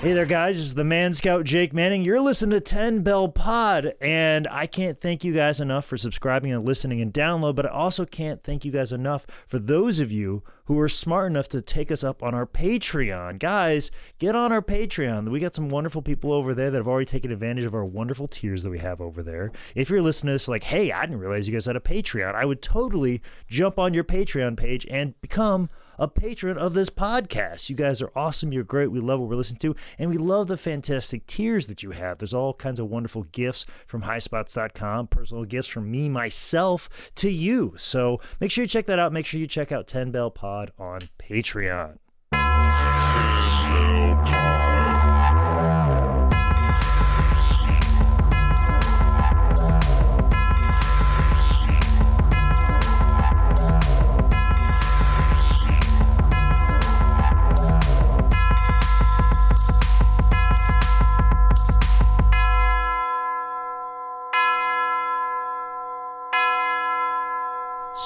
[0.00, 0.58] Hey there, guys.
[0.58, 2.04] This is the Man Scout Jake Manning.
[2.04, 6.52] You're listening to 10 Bell Pod, and I can't thank you guys enough for subscribing
[6.52, 10.12] and listening and download, but I also can't thank you guys enough for those of
[10.12, 13.40] you who are smart enough to take us up on our Patreon.
[13.40, 13.90] Guys,
[14.20, 15.32] get on our Patreon.
[15.32, 18.28] We got some wonderful people over there that have already taken advantage of our wonderful
[18.28, 19.50] tiers that we have over there.
[19.74, 22.36] If you're listening to this like, hey, I didn't realize you guys had a Patreon,
[22.36, 25.68] I would totally jump on your Patreon page and become
[25.98, 27.68] a patron of this podcast.
[27.68, 28.52] You guys are awesome.
[28.52, 28.90] You're great.
[28.90, 29.76] We love what we're listening to.
[29.98, 32.18] And we love the fantastic tiers that you have.
[32.18, 37.74] There's all kinds of wonderful gifts from highspots.com, personal gifts from me, myself, to you.
[37.76, 39.12] So make sure you check that out.
[39.12, 41.98] Make sure you check out 10 Bell Pod on Patreon.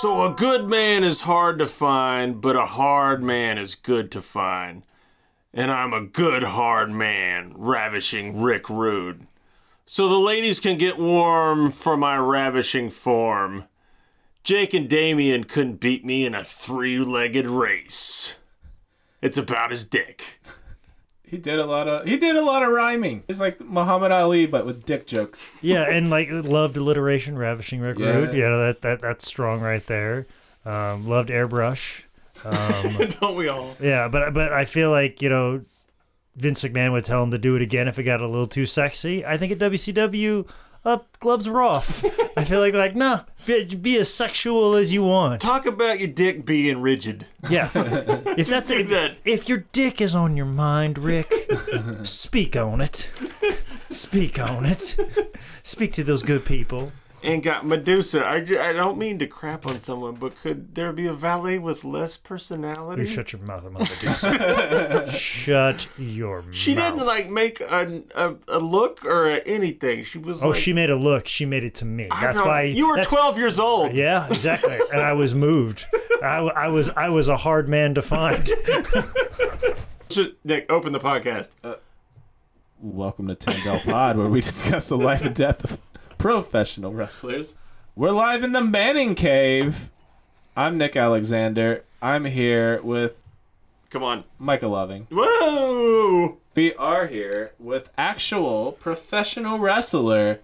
[0.02, 4.20] So a good man is hard to find, but a hard man is good to
[4.20, 4.82] find.
[5.54, 9.28] And I'm a good hard man, ravishing Rick Rude.
[9.86, 13.66] So the ladies can get warm for my ravishing form.
[14.42, 18.40] Jake and Damien couldn't beat me in a three-legged race.
[19.20, 20.40] It's about his dick.
[21.32, 23.24] He did a lot of he did a lot of rhyming.
[23.26, 25.50] It's like Muhammad Ali but with dick jokes.
[25.62, 28.10] Yeah, and like loved alliteration, ravishing Rick Yeah.
[28.10, 28.34] Rude.
[28.34, 30.26] Yeah, that, that that's strong right there.
[30.66, 32.02] Um, loved airbrush.
[32.44, 33.74] Um, Don't we all?
[33.80, 35.62] Yeah, but but I feel like you know
[36.36, 38.66] Vince McMahon would tell him to do it again if it got a little too
[38.66, 39.24] sexy.
[39.24, 40.46] I think at WCW,
[40.84, 42.04] uh, gloves were off.
[42.36, 45.40] I feel like like nah, be, be as sexual as you want.
[45.40, 47.26] Talk about your dick being rigid.
[47.48, 49.16] Yeah, if that's if, that.
[49.24, 51.32] if your dick is on your mind, Rick,
[52.04, 53.10] speak on it.
[53.90, 54.96] Speak on it.
[55.62, 56.92] Speak to those good people.
[57.24, 58.26] And got Medusa.
[58.26, 61.56] I, ju- I don't mean to crap on someone, but could there be a valet
[61.58, 63.02] with less personality?
[63.02, 65.06] You shut your mouth, I'm Medusa.
[65.12, 66.52] shut your mouth.
[66.54, 70.02] She didn't like make a, a, a look or a anything.
[70.02, 71.28] She was Oh, like, she made a look.
[71.28, 72.08] She made it to me.
[72.10, 73.92] I That's don't- why you were 12 years old.
[73.92, 74.76] Yeah, exactly.
[74.92, 75.84] and I was moved.
[76.24, 78.48] I, I was I was a hard man to find.
[80.10, 81.52] Should- Nick, open the podcast.
[81.62, 81.74] Uh,
[82.80, 85.78] welcome to Ten Bell Pod, where we discuss the life and death of
[86.22, 87.58] professional wrestlers.
[87.96, 89.90] We're live in the Manning Cave.
[90.56, 91.82] I'm Nick Alexander.
[92.00, 93.20] I'm here with
[93.90, 94.22] Come on.
[94.38, 95.08] Michael Loving.
[95.10, 96.38] Whoa!
[96.54, 100.38] We are here with actual professional wrestler.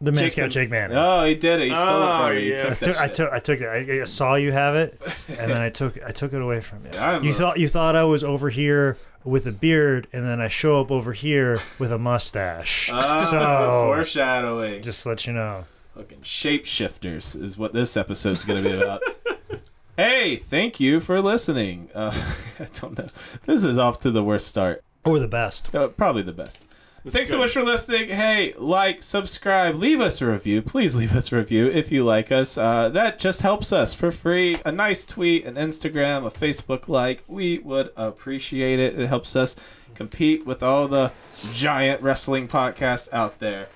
[0.00, 0.90] The man Jake- scout Jake Man.
[0.92, 1.68] Oh, he did it.
[1.68, 2.42] He stole it Oh, from you.
[2.42, 2.56] He yeah.
[2.56, 3.14] took I that took, I shit.
[3.14, 3.66] took I took it.
[3.68, 6.84] I, I saw you have it, and then I took I took it away from
[6.84, 6.98] you.
[6.98, 10.40] I'm You a- thought you thought I was over here with a beard, and then
[10.40, 12.90] I show up over here with a mustache.
[12.92, 14.82] Ah, so foreshadowing.
[14.82, 15.64] just to let you know.
[15.94, 19.02] Fucking shapeshifters is what this episode's gonna be about.
[19.96, 21.90] hey, thank you for listening.
[21.94, 22.12] Uh,
[22.58, 23.08] I don't know.
[23.44, 24.82] This is off to the worst start.
[25.04, 25.74] Or the best.
[25.74, 26.64] Uh, probably the best.
[27.04, 28.10] Thanks so much for listening.
[28.10, 30.62] Hey, like, subscribe, leave us a review.
[30.62, 32.56] Please leave us a review if you like us.
[32.56, 34.60] Uh, that just helps us for free.
[34.64, 37.24] A nice tweet, an Instagram, a Facebook like.
[37.26, 38.98] We would appreciate it.
[38.98, 39.56] It helps us
[39.96, 41.12] compete with all the
[41.52, 43.68] giant wrestling podcasts out there.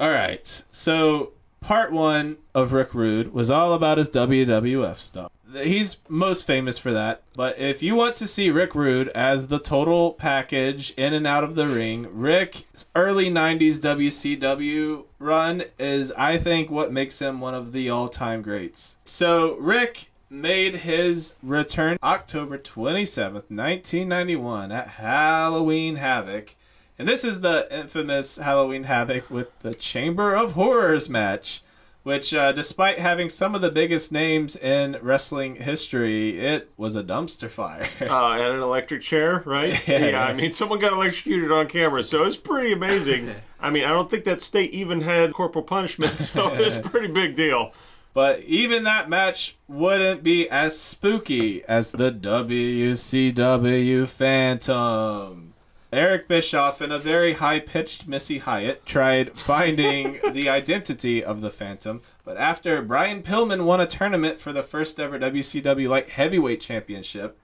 [0.00, 0.64] All right.
[0.72, 5.30] So, part one of Rick Rude was all about his WWF stuff.
[5.54, 7.22] He's most famous for that.
[7.34, 11.44] But if you want to see Rick Rude as the total package in and out
[11.44, 17.54] of the ring, Rick's early 90s WCW run is, I think, what makes him one
[17.54, 18.98] of the all time greats.
[19.04, 26.54] So, Rick made his return October 27th, 1991 at Halloween Havoc.
[26.98, 31.62] And this is the infamous Halloween Havoc with the Chamber of Horrors match,
[32.02, 37.02] which, uh, despite having some of the biggest names in wrestling history, it was a
[37.02, 37.88] dumpster fire.
[38.00, 39.88] Uh, and an electric chair, right?
[39.88, 40.22] Yeah.
[40.22, 43.34] I mean, someone got electrocuted on camera, so it's pretty amazing.
[43.60, 47.08] I mean, I don't think that state even had corporal punishment, so it's a pretty
[47.08, 47.72] big deal.
[48.14, 55.51] But even that match wouldn't be as spooky as the WCW Phantom.
[55.92, 61.50] Eric Bischoff and a very high pitched Missy Hyatt tried finding the identity of the
[61.50, 66.62] Phantom, but after Brian Pillman won a tournament for the first ever WCW Light Heavyweight
[66.62, 67.38] Championship,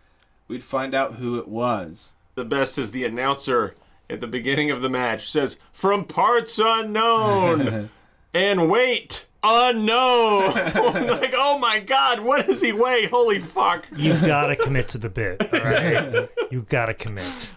[0.49, 2.17] we'd find out who it was.
[2.37, 3.75] The best is the announcer
[4.09, 7.91] at the beginning of the match says, "From parts unknown,"
[8.33, 10.55] and wait, unknown.
[10.55, 13.09] like, oh my god, what does he weigh?
[13.09, 13.87] Holy fuck.
[13.95, 16.29] You gotta commit to the bit, all right?
[16.51, 17.53] You gotta commit.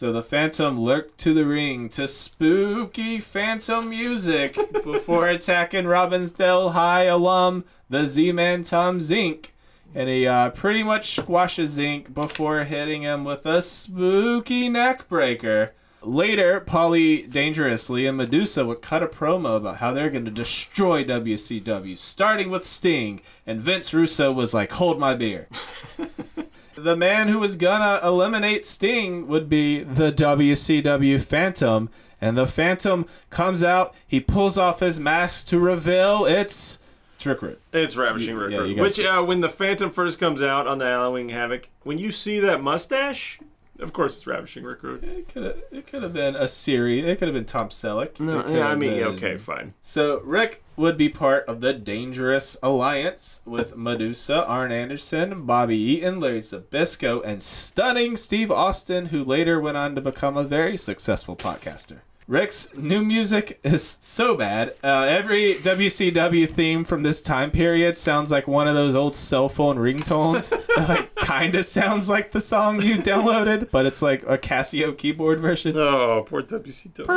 [0.00, 7.02] So the Phantom lurked to the ring to spooky Phantom music before attacking Robbinsdale High
[7.02, 9.48] alum, the Z-Man Tom Zenk.
[9.94, 15.74] And he uh, pretty much squashes Zenk before hitting him with a spooky neck breaker.
[16.00, 21.04] Later, Polly Dangerously and Medusa would cut a promo about how they're going to destroy
[21.04, 23.20] WCW, starting with Sting.
[23.46, 25.46] And Vince Russo was like, hold my beer.
[26.82, 31.90] the man who was gonna eliminate Sting would be the WCW Phantom.
[32.20, 36.80] And the Phantom comes out, he pulls off his mask to reveal it's,
[37.14, 37.58] it's Rick Rude.
[37.72, 38.78] It's Ravishing Rick yeah, Rude.
[38.78, 42.38] Which, uh, when the Phantom first comes out on the Halloween Havoc, when you see
[42.40, 43.40] that mustache,
[43.82, 45.04] of course it's Ravishing Rick Rude.
[45.04, 47.04] It could have it could have been a series.
[47.04, 48.18] It could have been Tom Selleck.
[48.20, 49.74] No, yeah, I mean, been- okay, fine.
[49.82, 56.20] So Rick would be part of the Dangerous Alliance with Medusa, Arn Anderson, Bobby Eaton,
[56.20, 61.36] Larry Zbyszko, and stunning Steve Austin, who later went on to become a very successful
[61.36, 61.98] podcaster.
[62.30, 64.76] Rick's new music is so bad.
[64.84, 69.48] Uh, every WCW theme from this time period sounds like one of those old cell
[69.48, 70.52] phone ringtones.
[70.88, 75.40] like, kind of sounds like the song you downloaded, but it's like a Casio keyboard
[75.40, 75.76] version.
[75.76, 77.08] Oh, poor WCW.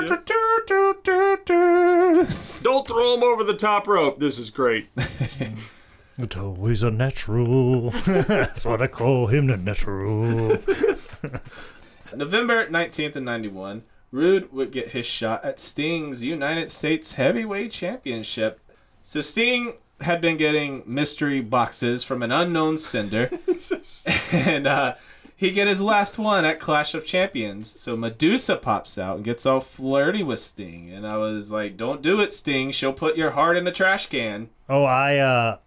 [2.64, 4.20] Don't throw him over the top rope.
[4.20, 4.90] This is great.
[6.16, 7.90] It's always a natural.
[7.90, 10.60] That's what I call him, the natural.
[12.16, 13.82] November 19th and 91,
[14.14, 18.60] Rude would get his shot at Sting's United States Heavyweight Championship.
[19.02, 23.32] So Sting had been getting mystery boxes from an unknown sender,
[24.32, 24.96] and uh,
[25.36, 27.80] he get his last one at Clash of Champions.
[27.82, 32.04] So Medusa pops out and gets all flirty with Sting, and I was like, "Don't
[32.04, 32.70] do it, Sting.
[32.70, 35.58] She'll put your heart in the trash can." Oh, I uh,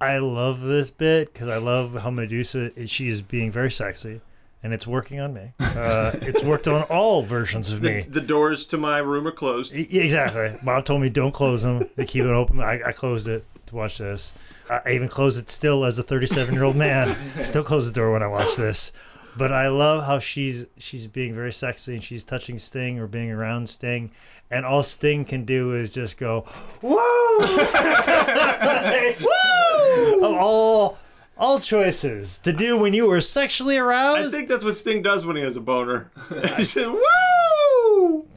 [0.00, 4.20] I love this bit because I love how Medusa she is being very sexy,
[4.62, 5.52] and it's working on me.
[5.58, 8.02] Uh, it's worked on all versions of me.
[8.02, 9.74] The doors to my room are closed.
[9.74, 10.52] Exactly.
[10.64, 11.84] Mom told me don't close them.
[11.96, 12.60] They keep it open.
[12.60, 14.32] I, I closed it to watch this.
[14.68, 17.16] I I even closed it still as a 37 year old man.
[17.42, 18.92] Still close the door when I watch this.
[19.36, 23.30] But I love how she's she's being very sexy and she's touching Sting or being
[23.30, 24.10] around Sting,
[24.50, 26.42] and all Sting can do is just go,
[26.82, 27.38] "Whoa,
[30.20, 30.98] woo!" Of all
[31.40, 34.26] all choices to do when you were sexually aroused.
[34.26, 36.12] I think that's what Sting does when he has a boner.
[36.56, 38.28] he said, "Woo!"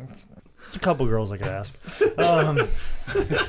[0.58, 1.76] There's a couple girls I could ask.
[2.18, 2.60] Um,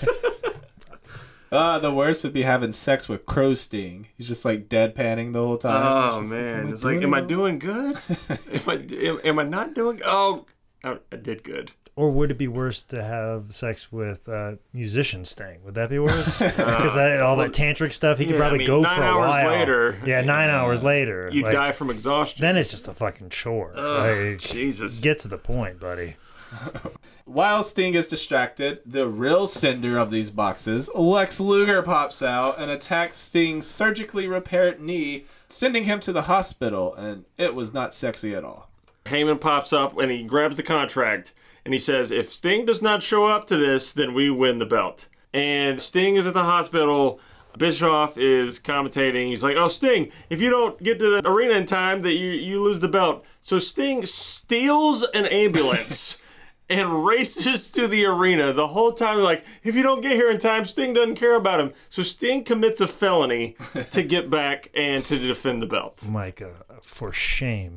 [1.52, 4.08] Uh, the worst would be having sex with Crow Sting.
[4.18, 5.86] He's just like deadpanning the whole time.
[5.86, 7.96] Oh He's just man, "Am I it's like, am I doing good?
[8.18, 10.00] am I am, am I not doing?
[10.04, 10.46] Oh,
[10.82, 11.70] I, I did good.
[11.96, 15.62] Or would it be worse to have sex with uh, musician Sting?
[15.64, 16.40] Would that be worse?
[16.42, 19.04] Because all that tantric stuff, he could Uh, yeah, I probably mean, go for a
[19.04, 19.46] hours while.
[19.48, 22.40] later- yeah, nine hours later, You like, die from exhaustion.
[22.42, 23.72] Then it's just a fucking chore.
[23.76, 25.00] Ugh, like, Jesus.
[25.00, 26.16] get to the point, buddy.
[27.24, 32.70] While Sting is distracted, the real sender of these boxes, Lex Luger, pops out and
[32.70, 38.34] attacks Sting's surgically repaired knee, sending him to the hospital, and it was not sexy
[38.34, 38.68] at all.
[39.06, 41.32] Heyman pops up and he grabs the contract
[41.64, 44.66] and he says, "If Sting does not show up to this, then we win the
[44.66, 47.20] belt." And Sting is at the hospital.
[47.56, 49.28] Bischoff is commentating.
[49.28, 52.30] He's like, "Oh, Sting, if you don't get to the arena in time, that you
[52.30, 56.20] you lose the belt." So Sting steals an ambulance.
[56.70, 60.38] And races to the arena the whole time, like, if you don't get here in
[60.38, 61.74] time, Sting doesn't care about him.
[61.90, 63.54] So Sting commits a felony
[63.90, 66.06] to get back and to defend the belt.
[66.08, 67.76] Micah, for shame.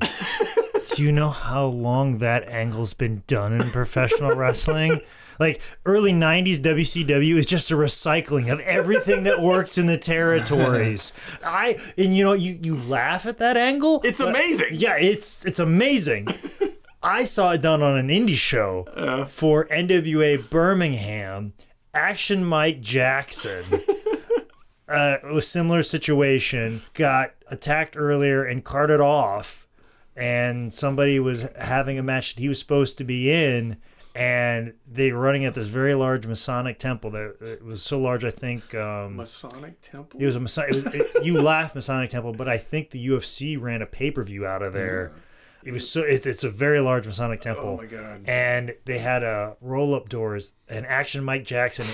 [0.95, 5.01] Do you know how long that angle's been done in professional wrestling?
[5.39, 11.13] Like early 90s WCW is just a recycling of everything that worked in the territories.
[11.45, 14.01] I and you know you you laugh at that angle.
[14.03, 14.69] It's amazing.
[14.71, 16.27] Yeah, it's it's amazing.
[17.03, 21.53] I saw it done on an indie show for NWA Birmingham.
[21.93, 23.79] Action Mike Jackson
[24.87, 26.81] uh, it was a similar situation.
[26.93, 29.67] Got attacked earlier and carted off,
[30.15, 33.77] and somebody was having a match that he was supposed to be in,
[34.15, 37.11] and they were running at this very large Masonic temple.
[37.11, 38.73] That it was so large, I think.
[38.73, 40.19] Um, Masonic Temple?
[40.19, 40.71] it was a Masonic.
[40.71, 44.09] It was, it, you laugh Masonic temple, but I think the UFC ran a pay
[44.09, 45.13] per view out of there.
[45.67, 46.01] It was so.
[46.01, 47.63] It, it's a very large Masonic oh temple.
[47.65, 48.23] Oh my God.
[48.25, 50.53] And they had a roll up doors.
[50.69, 51.85] And Action Mike Jackson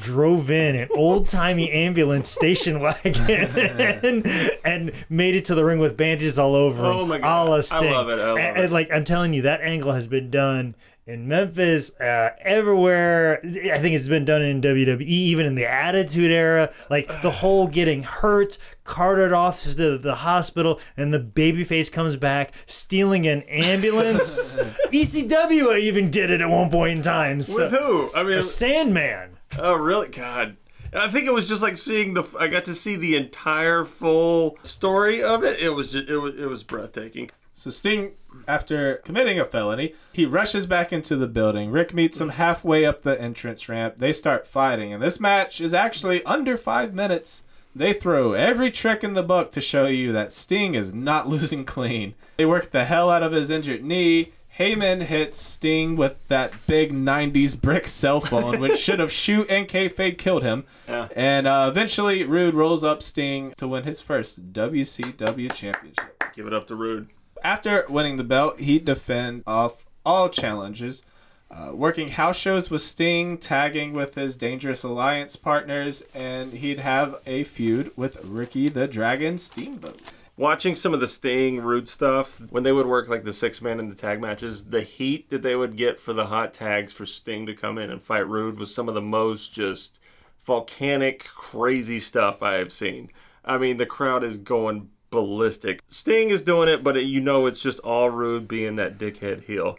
[0.00, 4.26] drove in an old timey ambulance station wagon and,
[4.64, 6.82] and made it to the ring with bandages all over.
[6.82, 7.48] Oh him, my a God.
[7.50, 8.12] la I love it.
[8.12, 8.64] I love and, it.
[8.64, 10.74] and, like I'm telling you, that angle has been done
[11.08, 13.40] in Memphis, uh, everywhere.
[13.42, 16.70] I think it's been done in WWE, even in the Attitude Era.
[16.90, 22.16] Like the whole getting hurt, carted off to the, the hospital, and the babyface comes
[22.16, 24.56] back stealing an ambulance.
[24.92, 27.40] ECW even did it at one point in time.
[27.40, 28.10] So, With who?
[28.14, 29.38] I mean, the Sandman.
[29.58, 30.08] oh really?
[30.08, 30.58] God.
[30.92, 32.36] And I think it was just like seeing the.
[32.38, 35.58] I got to see the entire full story of it.
[35.58, 37.30] It was just, it was it was breathtaking.
[37.52, 38.12] So Sting,
[38.48, 41.70] after committing a felony, he rushes back into the building.
[41.70, 43.96] Rick meets him halfway up the entrance ramp.
[43.98, 47.44] They start fighting, and this match is actually under five minutes.
[47.76, 51.64] They throw every trick in the book to show you that Sting is not losing
[51.64, 52.14] clean.
[52.38, 54.32] They work the hell out of his injured knee.
[54.58, 59.68] Heyman hits Sting with that big 90s brick cell phone, which should have shoot and
[59.68, 60.64] kayfabe killed him.
[60.88, 61.08] Yeah.
[61.14, 66.24] And uh, eventually, Rude rolls up Sting to win his first WCW championship.
[66.34, 67.08] Give it up to Rude.
[67.44, 71.04] After winning the belt, he'd defend off all challenges,
[71.50, 77.20] uh, working house shows with Sting, tagging with his Dangerous Alliance partners, and he'd have
[77.26, 80.12] a feud with Ricky the Dragon Steamboat.
[80.36, 83.80] Watching some of the Sting Rude stuff when they would work like the six man
[83.80, 87.06] in the tag matches, the heat that they would get for the hot tags for
[87.06, 89.98] Sting to come in and fight Rude was some of the most just
[90.44, 93.10] volcanic, crazy stuff I have seen.
[93.44, 95.82] I mean, the crowd is going ballistic.
[95.88, 99.44] Sting is doing it, but it, you know it's just all Rude being that dickhead
[99.44, 99.78] heel.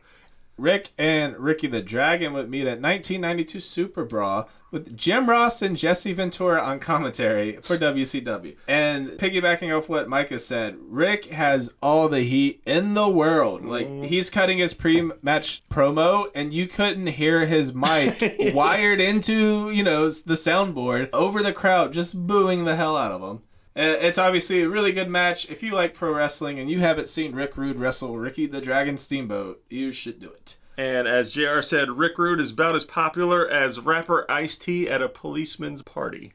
[0.59, 5.75] Rick and Ricky the Dragon would meet at 1992 Super Brawl with Jim Ross and
[5.75, 8.55] Jesse Ventura on commentary for WCW.
[8.67, 13.65] And piggybacking off what Micah said, Rick has all the heat in the world.
[13.65, 14.03] Like mm-hmm.
[14.03, 18.13] he's cutting his pre-match promo, and you couldn't hear his mic
[18.53, 23.21] wired into you know the soundboard over the crowd, just booing the hell out of
[23.21, 23.41] him.
[23.79, 25.50] Uh, It's obviously a really good match.
[25.50, 28.98] If you like pro wrestling and you haven't seen Rick Rude wrestle Ricky the Dragon
[28.98, 30.57] Steamboat, you should do it.
[30.77, 35.01] And as JR said, Rick Rude is about as popular as rapper Ice T at
[35.01, 36.33] a policeman's party.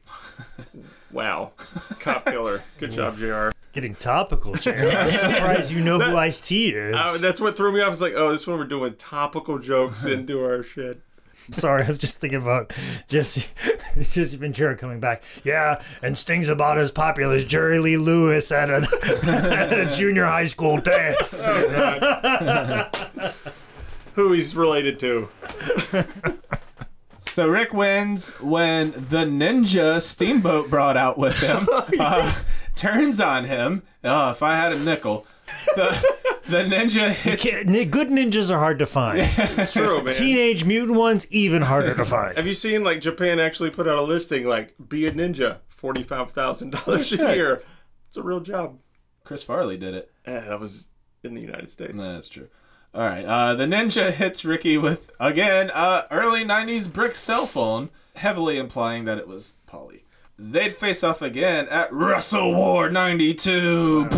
[1.11, 1.51] wow.
[1.99, 2.61] Cop killer.
[2.79, 3.49] Good job, JR.
[3.73, 4.93] Getting topical, Jared.
[4.95, 6.95] I'm surprised you know who Ice T is.
[6.95, 7.91] Uh, that's what threw me off.
[7.91, 11.01] It's like, oh, this is when we're doing topical jokes into our shit.
[11.51, 12.73] Sorry, I was just thinking about
[13.07, 13.47] Jesse
[14.13, 15.23] Jesse Ventura coming back.
[15.43, 18.77] Yeah, and Sting's about as popular as Jerry Lee Lewis at a,
[19.23, 21.45] at a junior high school dance.
[24.13, 25.29] Who he's related to.
[27.17, 31.67] So Rick wins when the ninja Steamboat brought out with him
[31.99, 32.33] uh,
[32.75, 33.83] turns on him.
[34.03, 35.27] Oh, if I had a nickel.
[35.75, 36.15] The,
[36.47, 39.19] the ninja hits Good ninjas are hard to find.
[39.37, 40.13] It's true, man.
[40.13, 42.35] Teenage mutant ones even harder to find.
[42.35, 46.03] Have you seen like Japan actually put out a listing like be a ninja, forty
[46.03, 47.35] five thousand dollars a shit.
[47.37, 47.63] year.
[48.07, 48.79] It's a real job.
[49.23, 50.11] Chris Farley did it.
[50.25, 50.89] Eh, that was
[51.23, 51.93] in the United States.
[51.93, 52.47] No, that's true.
[52.93, 53.25] All right.
[53.25, 59.05] Uh, the ninja hits Ricky with again uh, early '90s brick cell phone, heavily implying
[59.05, 60.05] that it was Polly.
[60.37, 64.09] They'd face off again at Wrestle War '92.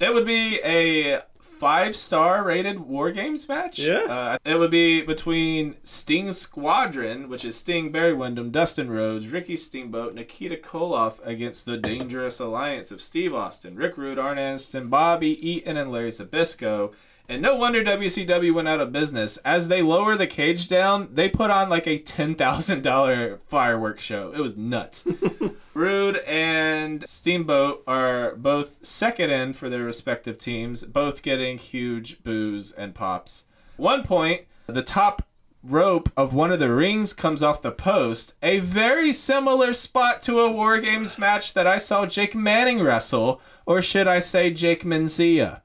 [0.00, 3.80] It would be a five-star rated War Games match.
[3.80, 4.04] Yeah.
[4.04, 9.56] Uh, it would be between Sting Squadron, which is Sting, Barry Windham, Dustin Rhodes, Ricky
[9.56, 15.30] Steamboat, Nikita Koloff against the Dangerous Alliance of Steve Austin, Rick Rude, Arn Anderson, Bobby
[15.50, 16.92] Eaton, and Larry Zbyszko.
[17.30, 19.36] And no wonder WCW went out of business.
[19.38, 24.32] As they lower the cage down, they put on like a $10,000 fireworks show.
[24.34, 25.06] It was nuts.
[25.74, 32.72] Rude and Steamboat are both second in for their respective teams, both getting huge boos
[32.72, 33.44] and pops.
[33.76, 35.28] One point, the top
[35.62, 40.40] rope of one of the rings comes off the post, a very similar spot to
[40.40, 44.82] a War Games match that I saw Jake Manning wrestle, or should I say Jake
[44.82, 45.60] Mencia.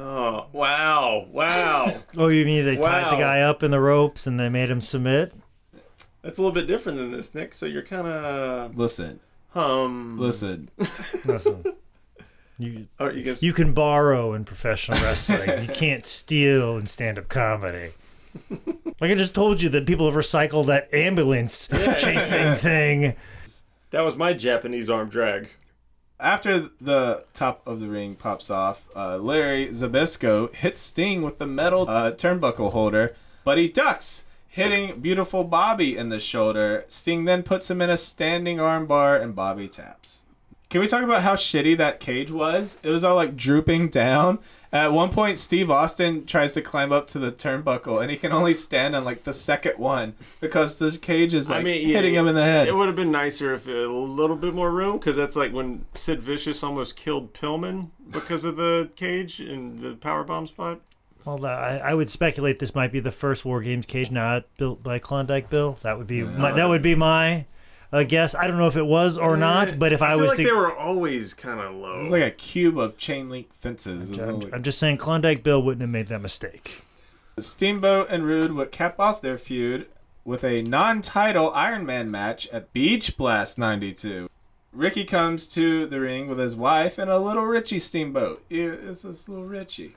[0.00, 1.92] Oh wow, wow.
[2.16, 4.80] Oh, you mean they tied the guy up in the ropes and they made him
[4.80, 5.32] submit?
[6.22, 7.52] That's a little bit different than this, Nick.
[7.52, 9.18] So you're kind of Listen,
[9.56, 10.16] um.
[10.18, 10.68] listen.
[10.78, 11.64] Listen,
[12.58, 13.42] you Oh, you guys.
[13.42, 15.62] you can borrow in professional wrestling.
[15.62, 17.88] you can't steal in stand-up comedy.
[19.00, 21.66] Like I just told you that people have recycled that ambulance
[21.98, 23.14] chasing thing.
[23.90, 25.48] that was my Japanese arm drag.
[26.20, 31.46] After the top of the ring pops off, uh, Larry Zbyszko hits Sting with the
[31.46, 36.84] metal uh, turnbuckle holder, but he ducks, hitting beautiful Bobby in the shoulder.
[36.88, 40.24] Sting then puts him in a standing armbar, and Bobby taps.
[40.68, 42.78] Can we talk about how shitty that cage was?
[42.82, 44.40] It was all like drooping down.
[44.70, 48.32] At one point, Steve Austin tries to climb up to the turnbuckle, and he can
[48.32, 52.14] only stand on like the second one because the cage is like I mean, hitting
[52.14, 52.68] him in the head.
[52.68, 55.86] It would have been nicer if a little bit more room, because that's like when
[55.94, 60.80] Sid Vicious almost killed Pillman because of the cage and the power bomb spot.
[61.24, 64.44] Well, uh, I, I would speculate this might be the first War Games cage not
[64.56, 65.78] built by Klondike Bill.
[65.82, 67.46] That would be my, that would be my
[67.92, 68.34] uh, guess.
[68.34, 70.44] I don't know if it was or not, but if I, feel was like to,
[70.44, 71.98] they were always kind of low.
[71.98, 74.10] It was like a cube of chain link fences.
[74.10, 76.82] It was I'm, only- I'm just saying Klondike Bill wouldn't have made that mistake.
[77.38, 79.86] Steamboat and Rude would cap off their feud
[80.24, 84.28] with a non-title Iron Man match at Beach Blast 92.
[84.72, 88.44] Ricky comes to the ring with his wife and a little Richie Steamboat.
[88.50, 89.96] Yeah, It's this little Richie.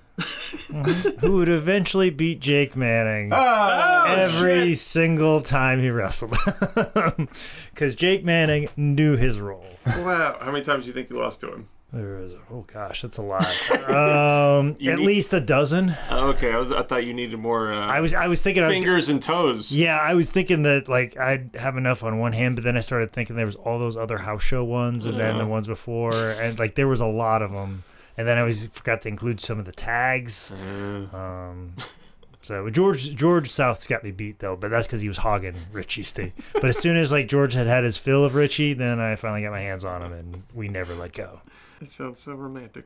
[1.19, 6.35] Who would eventually beat Jake Manning Oh, every single time he wrestled?
[7.73, 9.65] Because Jake Manning knew his role.
[9.85, 10.37] wow.
[10.41, 11.67] How many times do you think you lost to him?
[11.93, 13.43] There was, oh gosh, that's a lot.
[13.89, 15.91] Um, at need- least a dozen.
[16.09, 18.63] Oh, okay, I, was, I thought you needed more uh, I was, I was thinking,
[18.63, 19.75] I was, fingers and toes.
[19.75, 22.79] yeah, I was thinking that like I'd have enough on one hand, but then I
[22.79, 26.13] started thinking there was all those other house show ones, and then the ones before,
[26.13, 27.83] and like there was a lot of them.
[28.21, 30.51] And then I always forgot to include some of the tags.
[30.51, 31.73] Uh, Um,
[32.39, 36.03] so George George South's got me beat though, but that's because he was hogging Richie
[36.03, 36.33] State.
[36.53, 39.41] But as soon as like George had had his fill of Richie, then I finally
[39.41, 41.41] got my hands on him, and we never let go.
[41.81, 42.85] it sounds so romantic.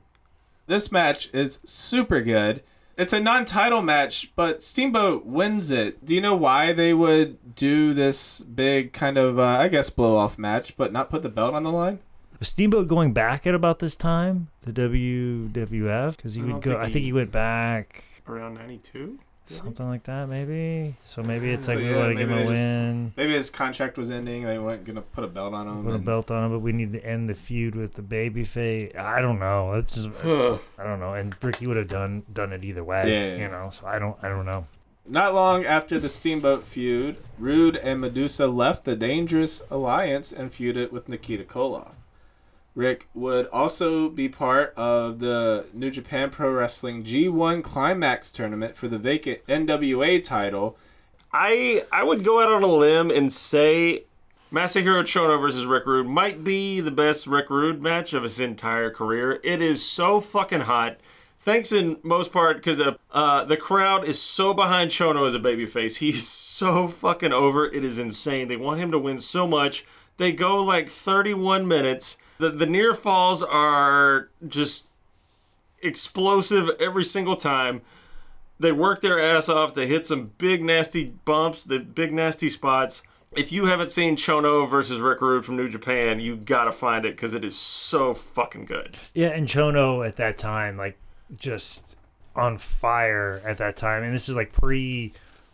[0.68, 2.63] This match is super good.
[2.98, 6.06] It's a non-title match, but Steamboat wins it.
[6.06, 10.38] Do you know why they would do this big kind of, uh, I guess, blow-off
[10.38, 12.00] match, but not put the belt on the line?
[12.39, 16.72] Was Steamboat going back at about this time The WWF because he I would go.
[16.72, 19.20] think I think he- went back Around 92?
[19.48, 20.96] something like that maybe.
[21.04, 22.63] So maybe it's So, like we yeah, want to give him maybe a they just-
[22.65, 24.44] win, Maybe his contract was ending.
[24.44, 25.84] They weren't gonna put a belt on him.
[25.84, 28.01] put a and- belt on him, but we need to end the feud with the
[28.01, 28.98] babyface.
[28.98, 29.74] I don't know.
[29.74, 31.13] It's just I don't know.
[31.13, 33.04] And Ricky would have done done it either way.
[33.38, 33.44] Yeah.
[33.44, 33.70] You know.
[33.72, 34.65] So I don't I don't know.
[35.08, 40.92] Not long after the Steamboat feud, Rude and Medusa left the Dangerous Alliance and feuded
[40.92, 41.92] with Nikita Koloff.
[42.75, 48.89] Rick would also be part of the New Japan Pro Wrestling G1 Climax tournament for
[48.89, 50.77] the vacant NWA title.
[51.32, 54.03] I I would go out on a limb and say
[54.51, 58.89] Masahiro Chono versus Rick Rude might be the best Rick Rude match of his entire
[58.89, 59.39] career.
[59.43, 60.97] It is so fucking hot.
[61.39, 65.39] Thanks in most part because uh, uh, the crowd is so behind Chono as a
[65.39, 65.97] babyface.
[65.97, 67.67] He's so fucking over.
[67.67, 68.47] It is insane.
[68.47, 69.86] They want him to win so much.
[70.17, 72.17] They go like 31 minutes.
[72.38, 74.89] The the near falls are just
[75.82, 77.82] explosive every single time.
[78.60, 79.74] They work their ass off.
[79.74, 83.04] They hit some big nasty bumps, the big nasty spots.
[83.36, 87.15] If you haven't seen Chono versus Rick Rude from New Japan, you gotta find it
[87.15, 88.95] because it is so fucking good.
[89.13, 90.98] Yeah, and Chono at that time, like,
[91.36, 91.98] just
[92.36, 94.04] on fire at that time.
[94.04, 95.12] And this is like pre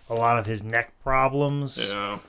[0.09, 1.91] a lot of his neck problems.
[1.91, 2.19] Yeah.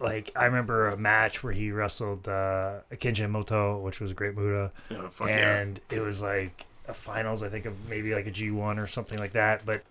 [0.00, 4.36] Like, I remember a match where he wrestled uh, Keiji Mutoh, which was a great
[4.36, 4.70] Muta.
[4.90, 5.56] Yeah, fuck yeah.
[5.58, 9.18] and it was like a finals, I think, of maybe like a G1 or something
[9.18, 9.64] like that.
[9.66, 9.82] But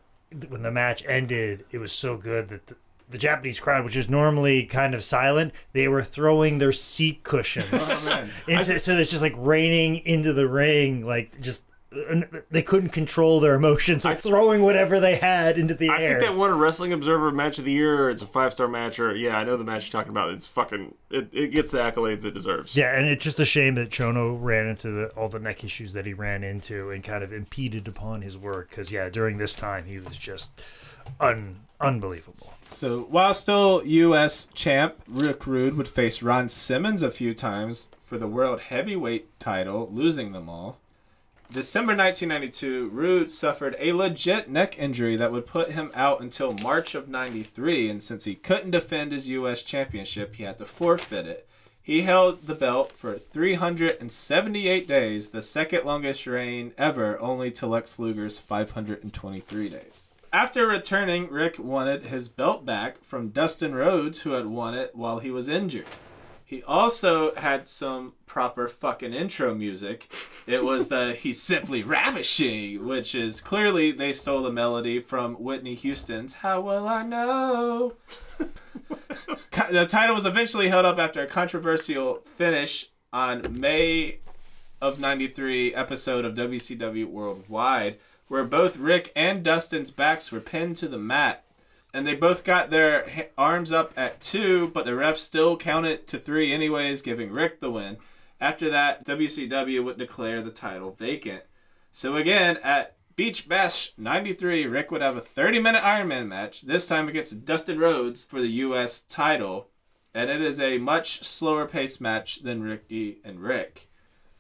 [0.50, 2.76] when the match ended, it was so good that the,
[3.10, 8.12] the Japanese crowd, which is normally kind of silent, they were throwing their seat cushions.
[8.18, 11.66] Oh, into, so it's just like raining into the ring, like just
[12.52, 16.10] they couldn't control their emotions, so throwing whatever they had into the I air.
[16.20, 18.10] think that won a Wrestling Observer match of the year.
[18.10, 20.32] It's a five star match, or yeah, I know the match you're talking about.
[20.32, 20.96] It's fucking.
[21.10, 22.76] It, it gets the accolades it deserves.
[22.76, 25.94] yeah, and it's just a shame that Chono ran into the, all the neck issues
[25.94, 28.70] that he ran into and kind of impeded upon his work.
[28.70, 30.52] Because yeah, during this time he was just
[31.22, 32.54] un unbelievable.
[32.68, 34.48] So while still U.S.
[34.54, 39.90] champ, Rick Rude would face Ron Simmons a few times for the World Heavyweight title,
[39.92, 40.80] losing them all.
[41.52, 46.94] December 1992, Rude suffered a legit neck injury that would put him out until March
[46.94, 49.64] of 93, and since he couldn't defend his U.S.
[49.64, 51.48] championship, he had to forfeit it.
[51.82, 57.98] He held the belt for 378 days, the second longest reign ever, only to Lex
[57.98, 60.12] Luger's 523 days.
[60.34, 65.20] After returning, Rick wanted his belt back from Dustin Rhodes, who had won it while
[65.20, 65.88] he was injured.
[66.48, 70.10] He also had some proper fucking intro music.
[70.48, 75.74] It was the He's Simply Ravishing, which is clearly they stole the melody from Whitney
[75.74, 77.96] Houston's How Will I Know?
[79.72, 84.20] The title was eventually held up after a controversial finish on May
[84.80, 90.88] of 93 episode of WCW Worldwide, where both Rick and Dustin's backs were pinned to
[90.88, 91.44] the mat.
[91.94, 96.20] And they both got their arms up at two, but the ref still counted to
[96.20, 97.98] three anyways, giving Rick the win.
[98.40, 101.44] After that, WCW would declare the title vacant.
[101.92, 106.86] So again, at Beach Bash 93, Rick would have a 30 minute Ironman match, this
[106.86, 109.02] time against Dustin Rhodes for the U.S.
[109.02, 109.70] title.
[110.14, 113.90] And it is a much slower paced match than Ricky and Rick.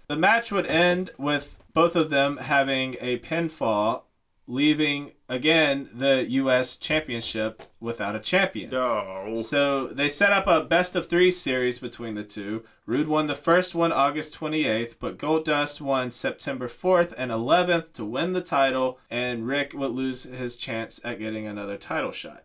[0.07, 4.03] The match would end with both of them having a pinfall
[4.47, 6.77] leaving again the U.S.
[6.77, 8.73] Championship without a champion.
[8.73, 9.35] Oh.
[9.35, 12.63] So they set up a best of three series between the two.
[12.85, 18.05] Rude won the first one August 28th, but Goldust won September 4th and 11th to
[18.05, 22.43] win the title, and Rick would lose his chance at getting another title shot.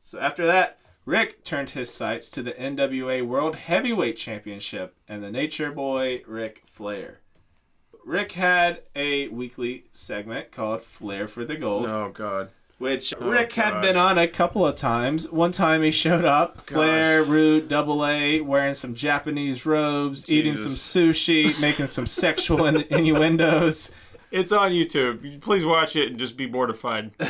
[0.00, 5.30] So after that, Rick turned his sights to the NWA World Heavyweight Championship and the
[5.30, 7.20] Nature Boy Ric Flair.
[8.06, 12.50] Rick had a weekly segment called Flair for the Gold Oh God.
[12.78, 15.28] which Oh, Rick had been on a couple of times.
[15.30, 20.70] One time he showed up, Flair, Rude, Double A, wearing some Japanese robes, eating some
[20.70, 23.90] sushi, making some sexual in- innuendos.
[24.30, 25.40] It's on YouTube.
[25.40, 27.10] Please watch it and just be mortified.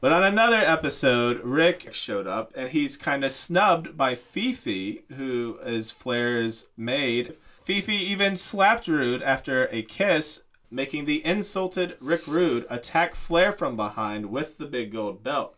[0.00, 5.60] But on another episode, Rick showed up and he's kind of snubbed by Fifi, who
[5.64, 7.36] is Flair's maid.
[7.64, 13.76] Fifi even slapped Rude after a kiss, making the insulted Rick Rude attack Flair from
[13.76, 15.56] behind with the big gold belt.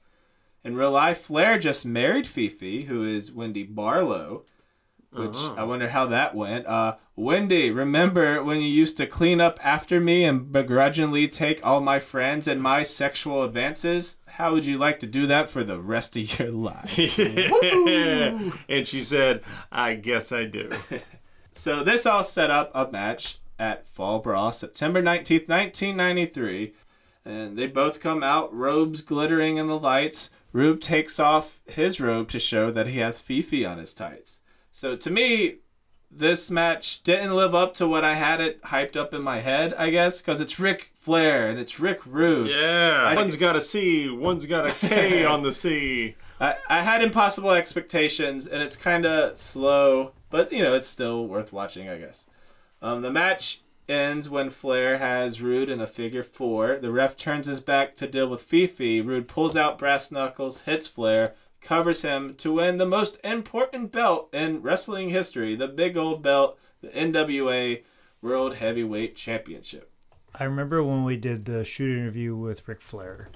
[0.62, 4.45] In real life, Flair just married Fifi, who is Wendy Barlow,
[5.12, 6.67] which I wonder how that went.
[6.67, 11.81] Uh, Wendy, remember when you used to clean up after me and begrudgingly take all
[11.81, 14.19] my friends and my sexual advances?
[14.27, 16.99] How would you like to do that for the rest of your life?
[18.69, 20.71] and she said, "I guess I do."
[21.57, 26.75] So this all set up a match at Fall Brawl, September 19th, 1993.
[27.25, 30.31] And they both come out, robes glittering in the lights.
[30.53, 34.40] Rube takes off his robe to show that he has Fifi on his tights.
[34.73, 35.57] So to me,
[36.11, 39.75] this match didn't live up to what I had it hyped up in my head,
[39.75, 42.51] I guess, because it's Ric Flair and it's Rick Rude.
[42.51, 43.05] Yeah.
[43.07, 46.17] I- one's got a C, one's got a K on the C.
[46.40, 51.27] I, I had impossible expectations, and it's kind of slow, but you know it's still
[51.27, 52.29] worth watching, I guess.
[52.83, 56.77] Um, the match ends when Flair has Rude in a figure four.
[56.77, 59.01] The ref turns his back to deal with Fifi.
[59.01, 64.29] Rude pulls out brass knuckles, hits Flair, covers him to win the most important belt
[64.33, 67.83] in wrestling history, the big old belt, the NWA
[68.21, 69.91] World Heavyweight Championship.
[70.39, 73.29] I remember when we did the shoot interview with Ric Flair,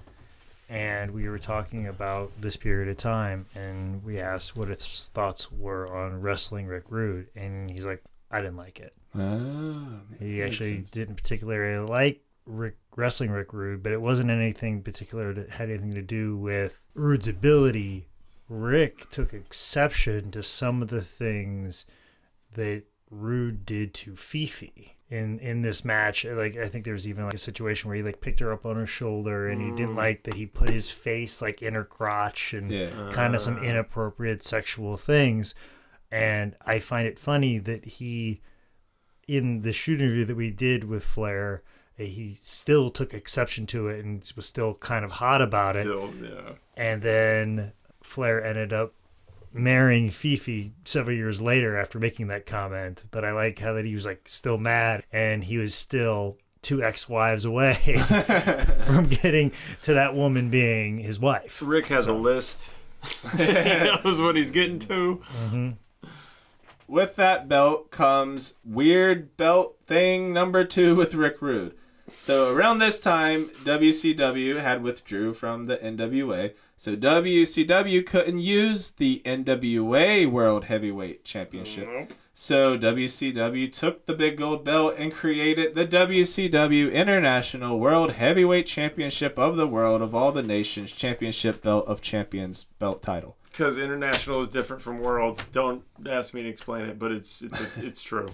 [0.69, 5.51] and we were talking about this period of time, and we asked what his thoughts
[5.51, 8.95] were on wrestling Rick Rude, and he's like, I didn't like it.
[10.21, 15.51] He actually didn't particularly like Rick, wrestling Rick Rude, but it wasn't anything particular that
[15.51, 18.07] had anything to do with Rude's ability.
[18.49, 21.87] Rick took exception to some of the things
[22.55, 26.25] that Rude did to Fifi in in this match.
[26.25, 28.67] Like I think there was even like a situation where he like picked her up
[28.67, 31.85] on her shoulder and he didn't like that he put his face like in her
[31.85, 33.11] crotch and Yeah.
[33.13, 35.55] kind of some inappropriate sexual things.
[36.11, 38.41] And I find it funny that he
[39.27, 41.63] in the shoot interview that we did with Flair,
[42.01, 45.85] uh, he still took exception to it and was still kind of hot about it.
[45.85, 46.53] So, yeah.
[46.77, 48.95] And then Flair ended up
[49.59, 53.05] marrying Fifi several years later after making that comment.
[53.11, 56.83] But I like how that he was like still mad and he was still two
[56.83, 57.75] ex-wives away
[58.87, 61.63] from getting to that woman being his wife.
[61.65, 62.75] Rick has a list.
[63.37, 65.23] he knows what he's getting to.
[65.47, 65.71] Mm-hmm.
[66.89, 71.75] With that belt comes weird belt thing number two with Rick Rude.
[72.11, 76.55] So around this time, WCW had withdrew from the NWA.
[76.77, 82.13] So WCW couldn't use the NWA World Heavyweight Championship.
[82.41, 89.37] So WCW took the big gold belt and created the WCW International World Heavyweight Championship
[89.37, 93.37] of the World of all the nations championship belt of champions belt title.
[93.51, 95.45] Because international is different from world.
[95.51, 98.29] Don't ask me to explain it, but it's it's it's true.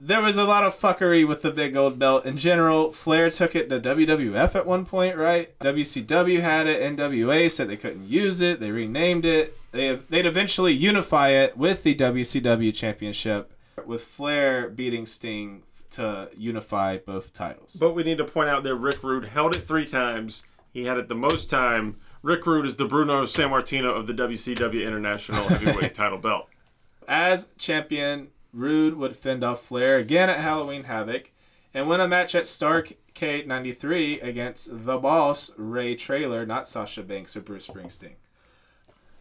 [0.00, 2.92] There was a lot of fuckery with the big gold belt in general.
[2.92, 5.58] Flair took it to WWF at one point, right?
[5.60, 6.96] WCW had it.
[6.96, 8.60] NWA said they couldn't use it.
[8.60, 9.54] They renamed it.
[9.72, 13.52] They they'd eventually unify it with the WCW Championship,
[13.86, 17.74] with Flair beating Sting to unify both titles.
[17.74, 20.42] But we need to point out that Rick Rude held it three times.
[20.72, 21.96] He had it the most time.
[22.22, 26.48] Rick Rude is the Bruno Sammartino of the WCW International Heavyweight Title Belt.
[27.06, 28.28] As champion,
[28.58, 31.30] Rude would fend off Flair again at Halloween Havoc
[31.72, 37.36] and win a match at Starrcade 93 against the boss, Ray Traylor, not Sasha Banks
[37.36, 38.16] or Bruce Springsteen.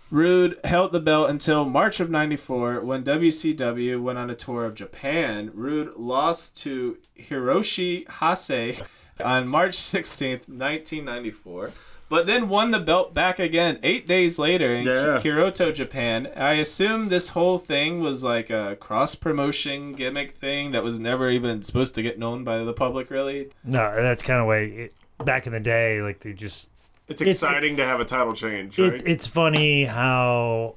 [0.09, 4.73] Rude held the belt until March of 94 when WCW went on a tour of
[4.73, 5.51] Japan.
[5.53, 8.81] Rude lost to Hiroshi Hase
[9.23, 11.71] on March 16th, 1994,
[12.09, 15.19] but then won the belt back again eight days later in Yeah.
[15.21, 16.29] Kyoto, Japan.
[16.35, 21.29] I assume this whole thing was like a cross promotion gimmick thing that was never
[21.29, 23.49] even supposed to get known by the public, really.
[23.63, 24.93] No, that's kind of way it,
[25.25, 26.71] back in the day, like they just
[27.09, 28.93] It's It's- exciting to have a title change, right?
[28.93, 30.75] it's it's funny how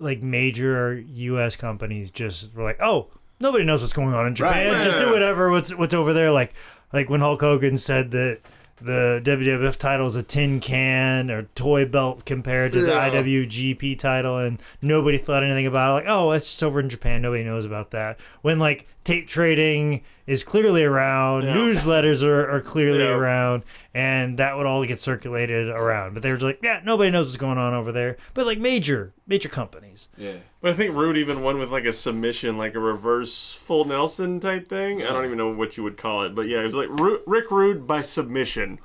[0.00, 1.56] like major U.S.
[1.56, 3.08] companies just were like, oh,
[3.40, 4.74] nobody knows what's going on in Japan.
[4.74, 4.84] Right.
[4.84, 5.50] Just do whatever.
[5.50, 6.30] What's what's over there?
[6.30, 6.52] Like
[6.92, 8.40] like when Hulk Hogan said that
[8.80, 13.08] the WWF title is a tin can or toy belt compared to Yeah.
[13.10, 15.94] the IWGP title, and nobody thought anything about it.
[15.94, 17.22] Like, oh, it's just over in Japan.
[17.22, 18.18] Nobody knows about that.
[18.42, 21.54] When like tape trading is clearly around, Yeah.
[21.56, 23.14] newsletters are, are clearly Yeah.
[23.16, 23.62] around,
[23.94, 26.12] and that would all get circulated around.
[26.12, 28.18] But they were just like, yeah, nobody knows what's going on over there.
[28.34, 30.08] But like major major companies.
[30.18, 30.32] Yeah.
[30.60, 34.40] But I think Rude even won with like a submission, like a reverse full Nelson
[34.40, 35.02] type thing.
[35.02, 37.22] I don't even know what you would call it, but yeah, it was like Ru-
[37.26, 38.78] Rick Rude by submission.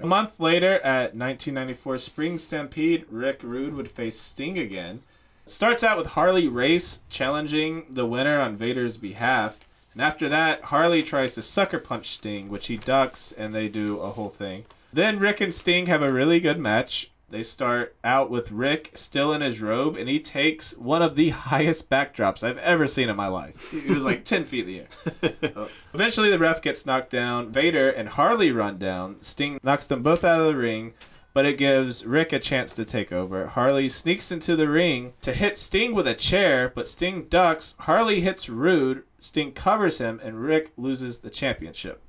[0.00, 5.00] A month later, at 1994 Spring Stampede, Rick Rude would face Sting again.
[5.44, 9.58] Starts out with Harley Race challenging the winner on Vader's behalf.
[9.92, 13.98] And after that, Harley tries to sucker punch Sting, which he ducks, and they do
[13.98, 14.64] a whole thing.
[14.92, 17.10] Then Rick and Sting have a really good match.
[17.28, 21.30] They start out with Rick still in his robe, and he takes one of the
[21.50, 23.74] highest backdrops I've ever seen in my life.
[23.74, 24.86] It was like 10 feet in
[25.22, 25.66] the air.
[25.94, 27.50] Eventually, the ref gets knocked down.
[27.50, 29.16] Vader and Harley run down.
[29.22, 30.94] Sting knocks them both out of the ring,
[31.34, 33.46] but it gives Rick a chance to take over.
[33.48, 37.74] Harley sneaks into the ring to hit Sting with a chair, but Sting ducks.
[37.80, 39.04] Harley hits Rude.
[39.18, 42.00] Sting covers him, and Rick loses the championship.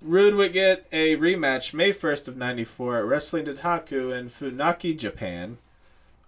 [0.00, 5.58] Rude would get a rematch May 1st of 94 at Wrestling Dontaku in Funaki, Japan.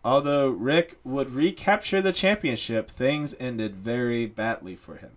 [0.05, 5.13] Although Rick would recapture the championship, things ended very badly for him.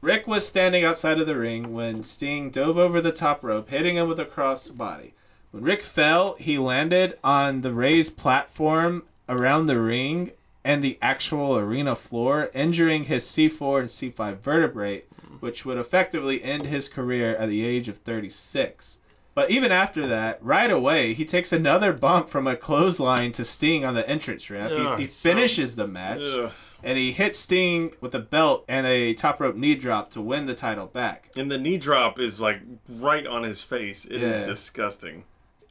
[0.00, 3.96] Rick was standing outside of the ring when Sting dove over the top rope, hitting
[3.96, 5.14] him with a cross body.
[5.50, 10.32] When Rick fell, he landed on the raised platform around the ring
[10.64, 15.04] and the actual arena floor, injuring his C4 and C5 vertebrae,
[15.40, 18.98] which would effectively end his career at the age of 36.
[19.34, 23.84] But even after that, right away, he takes another bump from a clothesline to Sting
[23.84, 24.72] on the entrance ramp.
[24.72, 26.52] Ugh, he he finishes the match Ugh.
[26.82, 30.46] and he hits Sting with a belt and a top rope knee drop to win
[30.46, 31.30] the title back.
[31.36, 34.04] And the knee drop is like right on his face.
[34.06, 34.44] It is Yeah.
[34.44, 35.22] disgusting.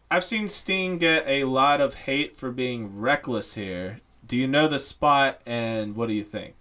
[0.10, 4.00] I've seen Sting get a lot of hate for being reckless here.
[4.26, 6.56] Do you know the spot and what do you think?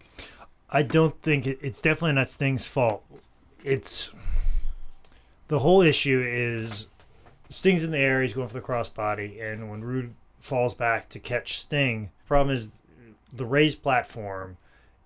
[0.70, 3.04] I don't think it, it's definitely not Sting's fault.
[3.62, 4.10] It's
[5.46, 6.88] the whole issue is
[7.48, 11.20] Sting's in the air, he's going for the crossbody, and when Rude falls back to
[11.20, 12.78] catch Sting, problem is
[13.32, 14.56] the raised platform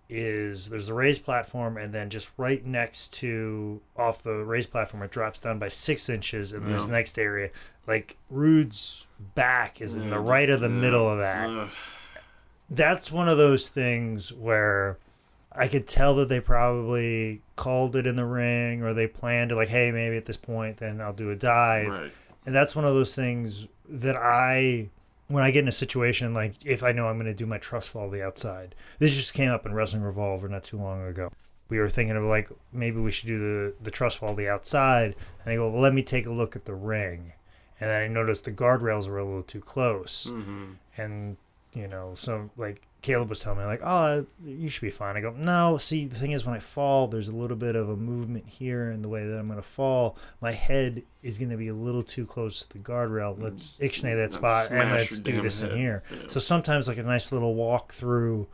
[0.08, 5.04] is there's a raised platform and then just right next to off the raised platform
[5.04, 7.48] it drops down by six inches and then there's the next area
[7.86, 11.70] like Rude's back is in the right of the middle of that
[12.70, 14.96] that's one of those things where
[15.52, 19.56] I could tell that they probably called it in the ring or they planned it
[19.56, 21.88] like, hey, maybe at this point, then I'll do a dive.
[21.88, 22.12] Right.
[22.46, 24.88] And that's one of those things that I,
[25.26, 27.58] when I get in a situation like if I know I'm going to do my
[27.58, 31.04] trust fall to the outside, this just came up in Wrestling Revolver not too long
[31.04, 31.32] ago.
[31.68, 34.48] We were thinking of like maybe we should do the the trust fall to the
[34.48, 35.14] outside,
[35.44, 37.34] and I go, well, let me take a look at the ring,
[37.80, 40.26] and then I noticed the guardrails were a little too close,
[40.96, 41.36] and
[41.72, 45.16] you know, so like Caleb was telling me, like, oh, you should be fine.
[45.16, 47.88] I go, no, see, the thing is, when I fall, there's a little bit of
[47.88, 50.18] a movement here in the way that I'm going to fall.
[50.40, 53.40] My head is going to be a little too close to the guardrail.
[53.40, 56.02] Let's ixnay that spot and let's do this in here.
[56.10, 56.26] Yeah.
[56.26, 58.48] So sometimes, like, a nice little walk through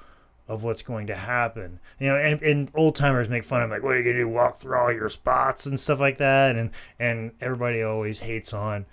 [0.49, 1.81] of what's going to happen.
[1.99, 4.19] You know, and, and old timers make fun of me, like, what are you gonna
[4.19, 4.29] do?
[4.29, 6.55] Walk through all your spots and stuff like that.
[6.55, 8.87] And and everybody always hates on,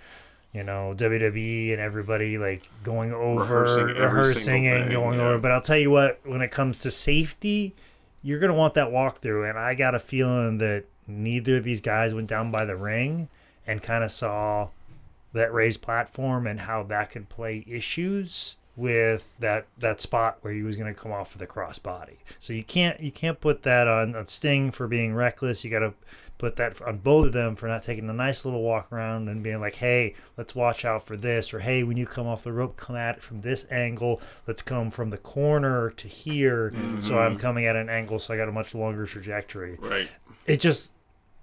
[0.54, 5.26] you know, WWE and everybody like going over Rehearsing rehearsing and thing, going yeah.
[5.26, 5.38] over.
[5.40, 7.74] But I'll tell you what, when it comes to safety,
[8.22, 9.50] you're gonna want that walkthrough.
[9.50, 13.30] And I got a feeling that neither of these guys went down by the ring
[13.66, 14.70] and kind of saw
[15.34, 20.64] that raised platform and how that could play issues with that that spot where he
[20.64, 22.18] was going to come off with a crossbody.
[22.40, 25.64] So you can't you can't put that on, on Sting for being reckless.
[25.64, 25.94] You got to
[26.44, 29.42] put that on both of them for not taking a nice little walk around and
[29.42, 32.52] being like, "Hey, let's watch out for this," or "Hey, when you come off the
[32.52, 34.22] rope, come at it from this angle.
[34.46, 37.16] Let's come from the corner to here, so mm-hmm.
[37.16, 40.10] I'm coming at an angle, so I got a much longer trajectory." Right.
[40.46, 40.92] it just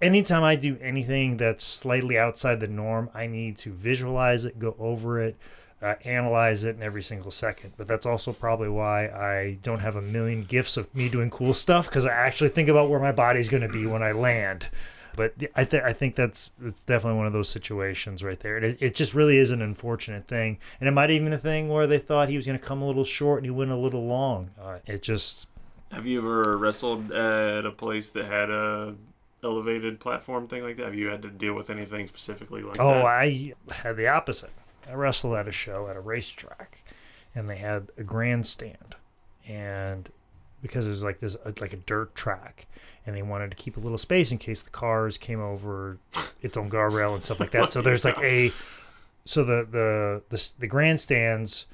[0.01, 4.75] anytime I do anything that's slightly outside the norm, I need to visualize it, go
[4.77, 5.35] over it,
[5.81, 7.73] uh, analyze it in every single second.
[7.77, 11.53] But that's also probably why I don't have a million gifts of me doing cool
[11.53, 14.69] stuff because I actually think about where my body's going to be when I land.
[15.15, 18.57] But I think I think that's it's definitely one of those situations right there.
[18.57, 21.67] It, it just really is an unfortunate thing, and it might even be a thing
[21.67, 23.75] where they thought he was going to come a little short and he went a
[23.75, 24.51] little long.
[24.61, 25.47] Uh, it just
[25.91, 28.95] Have you ever wrestled at a place that had a
[29.43, 30.85] elevated platform thing like that?
[30.85, 33.05] Have you had to deal with anything specifically like Oh, that?
[33.05, 34.51] I had the opposite.
[34.89, 36.83] I wrestled at a show at a racetrack,
[37.35, 38.95] and they had a grandstand,
[39.47, 40.09] and
[40.61, 42.67] because it was like this, like a dirt track,
[43.05, 45.97] and they wanted to keep a little space in case the cars came over
[46.41, 47.71] its own guardrail and stuff like that.
[47.71, 48.51] So there's like a,
[49.25, 51.65] so the the the, the grandstands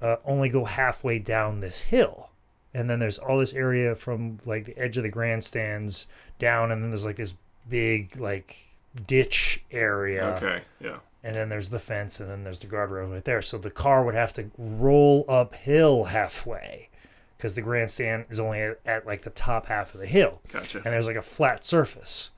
[0.00, 2.30] uh, only go halfway down this hill,
[2.74, 6.06] and then there's all this area from like the edge of the grandstands
[6.38, 7.34] down, and then there's like this
[7.68, 8.74] big like
[9.06, 10.98] ditch area okay, yeah.
[11.24, 13.42] And then there's the fence, and then there's the guardrail right there.
[13.42, 16.88] So the car would have to roll uphill halfway
[17.36, 20.78] because the grandstand is only at, at like the top half of the hill, Gotcha.
[20.78, 22.30] and there's like a flat surface.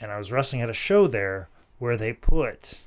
[0.00, 1.48] And I was wrestling at a show there
[1.78, 2.80] where they put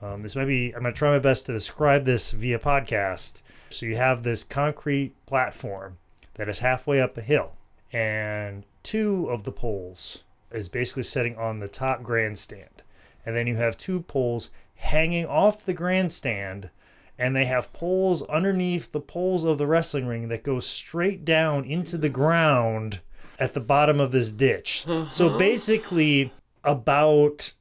[0.00, 0.36] um, this.
[0.36, 3.42] Might be I'm gonna try my best to describe this via podcast.
[3.70, 5.98] So you have this concrete platform
[6.34, 7.56] that is halfway up a hill,
[7.92, 12.75] and two of the poles is basically sitting on the top grandstand
[13.26, 16.70] and then you have two poles hanging off the grandstand
[17.18, 21.64] and they have poles underneath the poles of the wrestling ring that go straight down
[21.64, 23.00] into the ground
[23.38, 24.84] at the bottom of this ditch.
[25.08, 25.38] So uh-huh.
[25.38, 27.52] basically about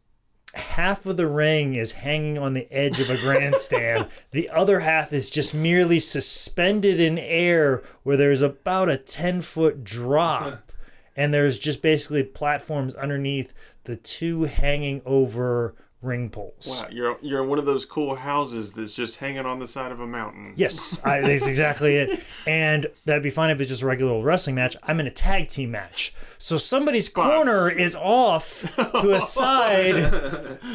[0.56, 4.08] half of the ring is hanging on the edge of a grandstand.
[4.32, 9.84] the other half is just merely suspended in air where there's about a 10 foot
[9.84, 10.72] drop.
[11.18, 13.54] And there's just basically platforms underneath
[13.86, 16.82] the two hanging over ring poles.
[16.84, 19.92] Wow, you're you're in one of those cool houses that's just hanging on the side
[19.92, 20.54] of a mountain.
[20.56, 22.24] Yes, I, that's exactly it.
[22.48, 24.76] And that'd be fine if it's just a regular old wrestling match.
[24.84, 26.14] I'm in a tag team match.
[26.38, 30.60] So somebody's corner is off to a side.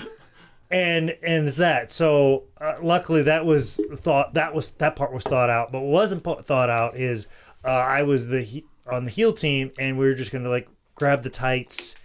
[0.72, 1.90] And and that.
[1.90, 5.72] So uh, luckily that was thought that was that part was thought out.
[5.72, 7.26] But what wasn't thought out is
[7.64, 10.68] uh, I was the he- on the heel team and we were just gonna like
[10.94, 11.96] grab the tights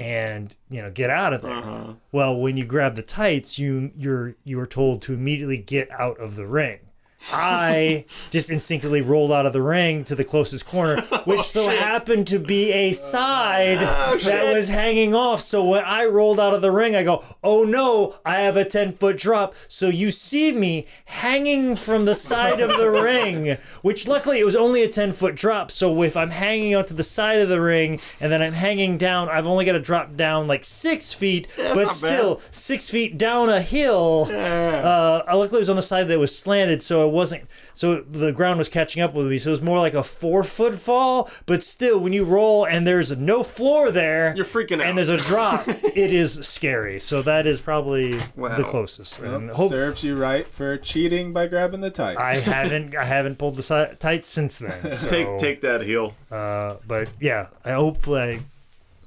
[0.00, 1.52] and you know get out of there.
[1.52, 1.92] Uh-huh.
[2.10, 6.18] Well, when you grab the tights, you you're you are told to immediately get out
[6.18, 6.80] of the ring.
[7.32, 12.26] I just instinctively rolled out of the ring to the closest corner, which so happened
[12.28, 15.40] to be a side that was hanging off.
[15.40, 18.64] So when I rolled out of the ring, I go, "Oh no, I have a
[18.64, 24.08] ten foot drop." So you see me hanging from the side of the ring, which
[24.08, 25.70] luckily it was only a ten foot drop.
[25.70, 29.28] So if I'm hanging onto the side of the ring and then I'm hanging down,
[29.28, 33.48] I've only got to drop down like six feet, That's but still six feet down
[33.50, 34.26] a hill.
[34.30, 35.22] Yeah.
[35.26, 37.50] Uh, luckily, it was on the side that was slanted, so it wasn't.
[37.74, 39.38] So the ground was catching up with me.
[39.38, 41.30] So it was more like a four foot fall.
[41.46, 44.86] But still, when you roll and there's no floor there, You're freaking out.
[44.86, 46.98] and there's a drop, it is scary.
[46.98, 49.20] So that is probably the closest.
[49.20, 52.18] And hope, serves you right for cheating by grabbing the tights.
[52.20, 54.92] I haven't I haven't pulled the si- tights since then.
[55.00, 56.14] So, Take take that heel.
[56.30, 58.40] Uh, but yeah, I hopefully I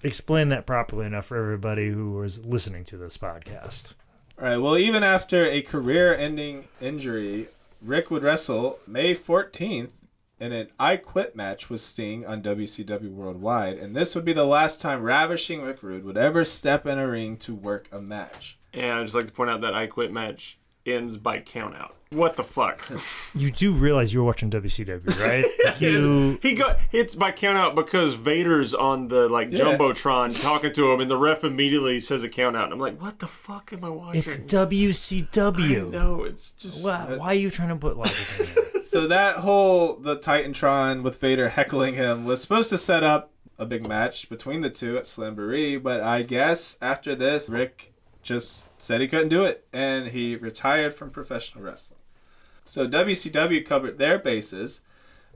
[0.03, 3.93] explained that properly enough for everybody who was listening to this podcast.
[4.39, 4.57] All right.
[4.57, 7.47] Well, even after a career-ending injury,
[7.83, 9.91] Rick would wrestle May 14th
[10.39, 14.45] in an I Quit match with Sting on WCW Worldwide, and this would be the
[14.45, 18.57] last time Ravishing Rick Rude would ever step in a ring to work a match.
[18.73, 21.97] And I'd just like to point out that I quit match ends by count out.
[22.13, 22.89] What the fuck?
[23.35, 25.79] You do realize you were watching WCW, right?
[25.81, 29.59] you he got hits by count out because Vader's on the like Yeah.
[29.59, 32.71] jumbotron talking to him, and the ref immediately says a count out.
[32.71, 34.19] I'm like, what the fuck am I watching?
[34.21, 35.89] it's WCW.
[35.89, 38.63] no, it's just Why, why are you trying to put logic in?
[38.83, 43.65] So that whole the Titantron with Vader heckling him was supposed to set up a
[43.65, 47.92] big match between the two at Slamboree, but I guess after this, Rick
[48.23, 51.99] just said he couldn't do it and he retired from professional wrestling.
[52.65, 54.81] So WCW covered their bases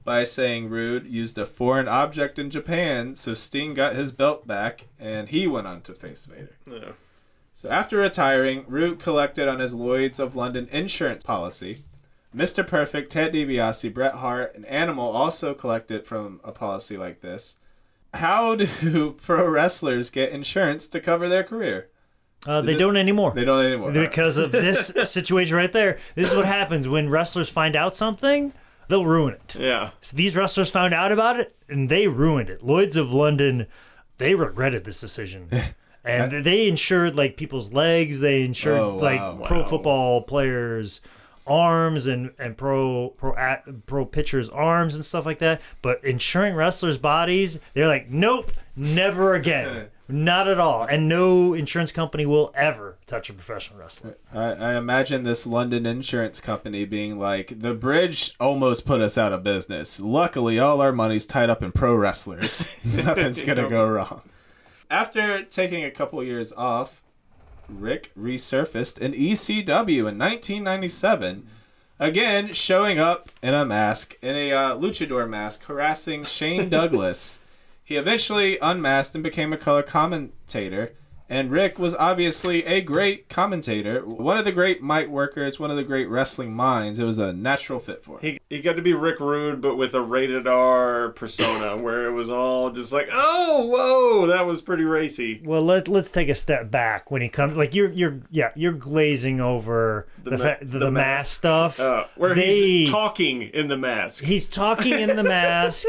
[0.03, 4.85] by saying Rude used a foreign object in Japan, so Sting got his belt back
[4.97, 6.55] and he went on to face Vader.
[6.65, 6.93] Yeah.
[7.53, 11.79] So after retiring, Rude collected on his Lloyd's of London insurance policy.
[12.35, 12.65] Mr.
[12.65, 17.57] Perfect, Ted DiBiase, Bret Hart, and Animal also collected from a policy like this.
[18.13, 21.89] How do pro wrestlers get insurance to cover their career?
[22.47, 23.33] Uh, they it- don't anymore.
[23.35, 23.91] They don't anymore.
[23.91, 25.99] because of this situation right there.
[26.15, 28.53] This is what happens when wrestlers find out something,
[28.87, 29.55] they'll ruin it.
[29.59, 29.91] yeah.
[30.01, 32.63] So these wrestlers found out about it and they ruined it.
[32.63, 33.67] Lloyd's of London,
[34.17, 35.49] they regretted this decision.
[36.05, 39.35] And they insured like people's legs, they insured Oh, wow.
[39.37, 41.01] like pro football players
[41.45, 46.55] arms and and pro pro at, pro pitchers arms and stuff like that, but insuring
[46.55, 49.87] wrestlers bodies, they're like nope, never again.
[50.09, 50.83] Not at all.
[50.83, 54.15] And no insurance company will ever touch a professional wrestler.
[54.33, 59.33] I, I imagine this London insurance company being like, the bridge almost put us out
[59.33, 59.99] of business.
[59.99, 62.79] Luckily, all our money's tied up in pro wrestlers.
[62.85, 64.21] Nothing's going to go wrong.
[64.89, 67.03] After taking a couple years off,
[67.67, 71.47] Rick resurfaced in ECW in 1997,
[71.99, 77.41] again showing up in a mask, in a uh, luchador mask, harassing Shane Douglas.
[77.87, 80.91] He eventually unmasked and became a color commentator.
[81.29, 85.77] And Rick was obviously a great commentator, one of the great mic workers, one of
[85.77, 86.99] the great wrestling minds.
[86.99, 88.39] It was a natural fit for him.
[88.49, 92.11] He, he got to be Rick Rude, but with a rated R persona, where it
[92.11, 95.41] was all just like, oh, whoa, that was pretty racy.
[95.45, 97.55] Well, let let's take a step back when he comes.
[97.55, 101.05] Like you're you're yeah you're glazing over the ma- fa- the, the the mask.
[101.05, 101.79] mask stuff.
[101.79, 104.25] Uh, where they, he's talking in the mask.
[104.25, 105.87] he's talking in the mask.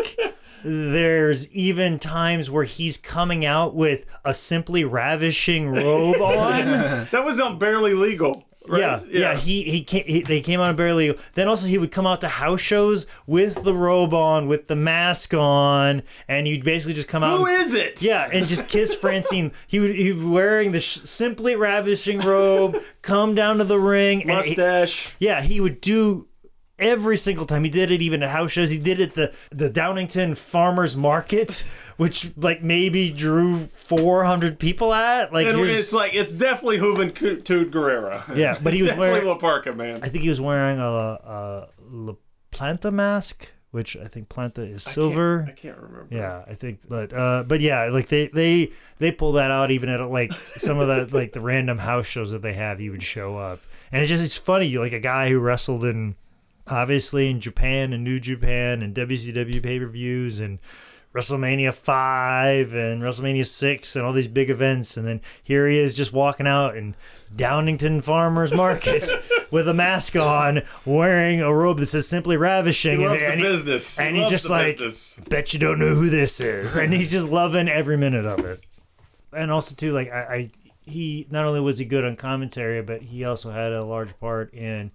[0.65, 6.67] There's even times where he's coming out with a simply ravishing robe on.
[7.11, 8.45] that was on Barely Legal.
[8.67, 8.81] Right?
[8.81, 9.35] Yeah, yeah.
[9.35, 11.09] He he, came, he they came on barely.
[11.09, 11.25] Legal.
[11.33, 14.77] Then also he would come out to house shows with the robe on, with the
[14.77, 17.39] mask on, and you'd basically just come out.
[17.39, 18.03] Who and- is it?
[18.03, 19.53] Yeah, and just kiss Francine.
[19.69, 24.21] He would he would wearing the sh- simply ravishing robe, come down to the ring,
[24.29, 25.15] and he- Mustache.
[25.19, 26.29] yeah, he would do
[26.79, 27.65] every single time.
[27.65, 28.71] He did it even at house shows.
[28.71, 31.65] He did it the the Downingtown Farmers Market,
[31.97, 35.33] which like maybe drew four hundred people at.
[35.33, 38.37] Like And it's like, it's definitely Juventud Guerrera.
[38.37, 39.27] yeah, but he was definitely wearing.
[39.29, 40.01] La Parka, man.
[40.03, 42.15] I think he was wearing a, a La
[42.51, 45.45] Plata mask, which I think Plata is silver.
[45.49, 46.09] I can't remember.
[46.11, 49.89] Yeah, I think, but uh, but yeah, like they they they pull that out even
[49.89, 52.79] at like some of the like the random house shows that they have.
[52.79, 53.61] He would show up,
[53.93, 54.77] and it just it's funny.
[54.79, 56.15] Like a guy who wrestled in
[56.71, 60.59] obviously in Japan and New Japan and WCW pay per views and
[61.15, 65.95] WrestleMania five and WrestleMania six and all these big events, and then here he is
[65.95, 66.95] just walking out in
[67.35, 69.09] Downingtown Farmers Market
[69.51, 73.33] with a mask on, wearing a robe that says simply ravishing, He and, loves the
[73.33, 73.99] and business.
[73.99, 75.19] He and he's just like, business.
[75.31, 78.61] bet you don't know who this is, and he's just loving every minute of it.
[79.33, 80.51] And also too, like I, I,
[80.85, 84.53] he not only was he good on commentary, but he also had a large part
[84.53, 84.91] in.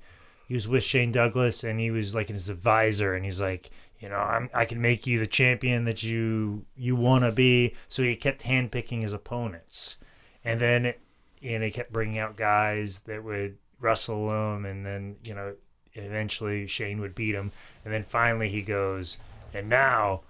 [0.54, 4.08] He was with Shane Douglas, and he was like his advisor, and he's like, you
[4.08, 7.74] know, I'm, I can make you the champion that you you want to be.
[7.88, 9.97] So he kept handpicking his opponents,
[10.45, 10.93] and then
[11.41, 15.56] you know he kept bringing out guys that would wrestle him, and then you know
[15.93, 17.49] eventually Shane would beat him,
[17.84, 19.18] and then finally he goes,
[19.56, 20.22] and now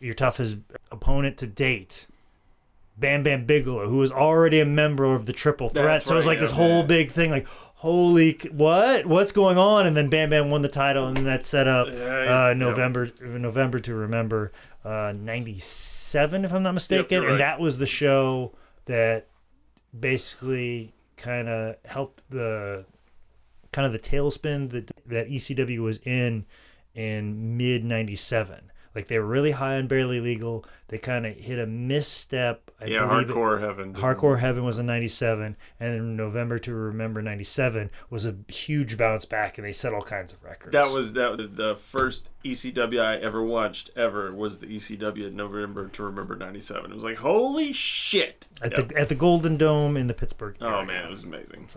[0.00, 0.56] your toughest
[0.90, 2.08] opponent to date.
[2.96, 6.16] Bam Bam Bigelow, who was already a member of the Triple Threat, That's so it
[6.16, 6.56] was right, like this yeah.
[6.56, 7.46] whole big thing, like
[7.78, 9.86] holy, what, what's going on?
[9.86, 12.54] And then Bam Bam won the title, and that set up uh.
[12.54, 14.52] November November to remember
[14.84, 17.30] uh, '97, if I'm not mistaken, you're right.
[17.32, 18.52] and that was the show
[18.86, 19.26] that
[19.98, 22.84] basically kind of helped the
[23.72, 26.46] kind of the tailspin that that ECW was in
[26.94, 28.67] in mid '97.
[28.94, 30.64] Like they were really high on barely legal.
[30.88, 32.70] They kind of hit a misstep.
[32.80, 33.92] I Yeah, believe it- hardcore heaven.
[33.94, 39.24] Hardcore Heaven was in 97, and then November to Remember 97 was a huge bounce
[39.24, 40.72] back, and they set all kinds of records.
[40.72, 46.02] That was that the first ECW I ever watched ever was the ECW November to
[46.04, 46.90] Remember '97.
[46.90, 48.46] It was like holy shit!
[48.62, 48.88] at Yep.
[48.88, 50.56] the at the Golden Dome in the Pittsburgh.
[50.60, 51.68] oh man, it was amazing.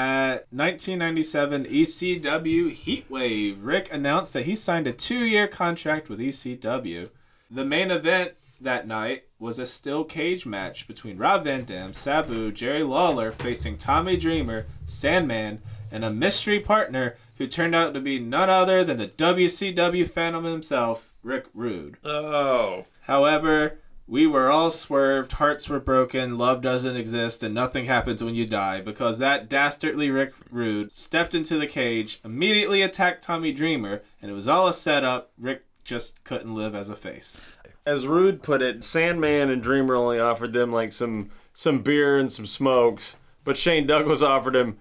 [0.00, 7.10] At 1997 ECW Heatwave, Rick announced that he signed a two year contract with ECW.
[7.50, 8.32] The main event
[8.62, 13.76] that night was a steel cage match between Rob Van Dam, Sabu, Jerry Lawler facing
[13.76, 15.60] Tommy Dreamer, Sandman,
[15.92, 20.44] and a mystery partner who turned out to be none other than the WCW Phantom
[20.44, 21.98] himself, Rick Rude.
[22.02, 23.76] Oh, However,
[24.10, 28.44] we were all swerved, hearts were broken, love doesn't exist, and nothing happens when you
[28.44, 34.28] die because that dastardly Rick Rude stepped into the cage, immediately attacked Tommy Dreamer, and
[34.28, 35.30] it was all a setup.
[35.38, 37.40] Rick just couldn't live as a face.
[37.86, 42.32] as Rude put it, Sandman and Dreamer only offered them like some some beer and
[42.32, 44.76] some smokes, but Shane Douglas offered him,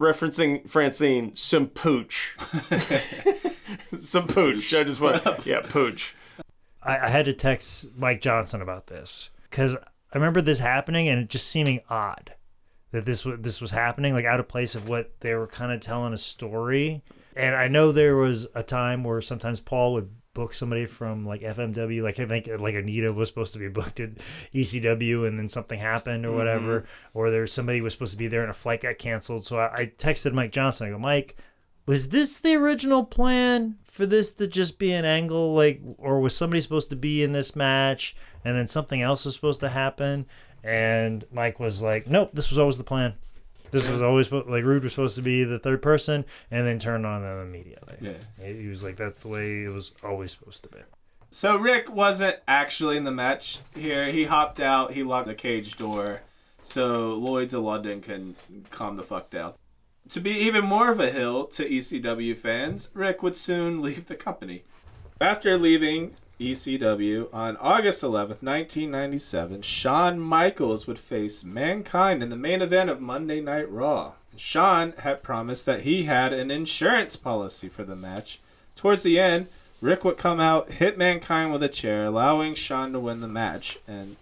[0.00, 2.34] referencing Francine, some pooch.
[4.00, 4.74] some pooch.
[4.74, 6.16] I just want, yeah, pooch.
[6.86, 11.20] I, I had to text Mike Johnson about this because I remember this happening and
[11.20, 12.34] it just seeming odd
[12.90, 15.72] that this was this was happening, like out of place of what they were kind
[15.72, 17.02] of telling a story.
[17.34, 21.40] And I know there was a time where sometimes Paul would book somebody from like
[21.40, 24.14] FMW, like I think like Onita was supposed to be booked at
[24.54, 27.18] ECW, and then something happened or whatever, mm-hmm.
[27.18, 29.44] or there somebody was supposed to be there and a flight got canceled.
[29.44, 30.86] So I, I texted Mike Johnson.
[30.86, 31.36] I go, Mike,
[31.86, 36.36] was this the original plan for this to just be an angle like or was
[36.36, 38.14] somebody supposed to be in this match
[38.44, 40.26] and then something else was supposed to happen
[40.62, 43.14] and mike was like nope this was always the plan
[43.70, 47.06] this was always like rude was supposed to be the third person and then turned
[47.06, 48.46] on them immediately Yeah.
[48.46, 50.78] he was like that's the way it was always supposed to be
[51.30, 54.06] So Rick wasn't actually in the match here.
[54.10, 54.92] He hopped out.
[54.92, 56.22] He locked the cage door,
[56.62, 58.36] so Lloyd's of London can
[58.70, 59.54] calm the fuck down.
[60.10, 64.14] To be even more of a heel to ECW fans, Rick would soon leave the
[64.14, 64.62] company.
[65.20, 72.62] After leaving ECW on August 11th, 1997, Shawn Michaels would face Mankind in the main
[72.62, 74.12] event of Monday Night Raw.
[74.36, 78.38] Shawn had promised that he had an insurance policy for the match.
[78.76, 79.48] Towards the end,
[79.80, 83.78] Rick would come out, hit Mankind with a chair, allowing Shawn to win the match,
[83.88, 84.16] and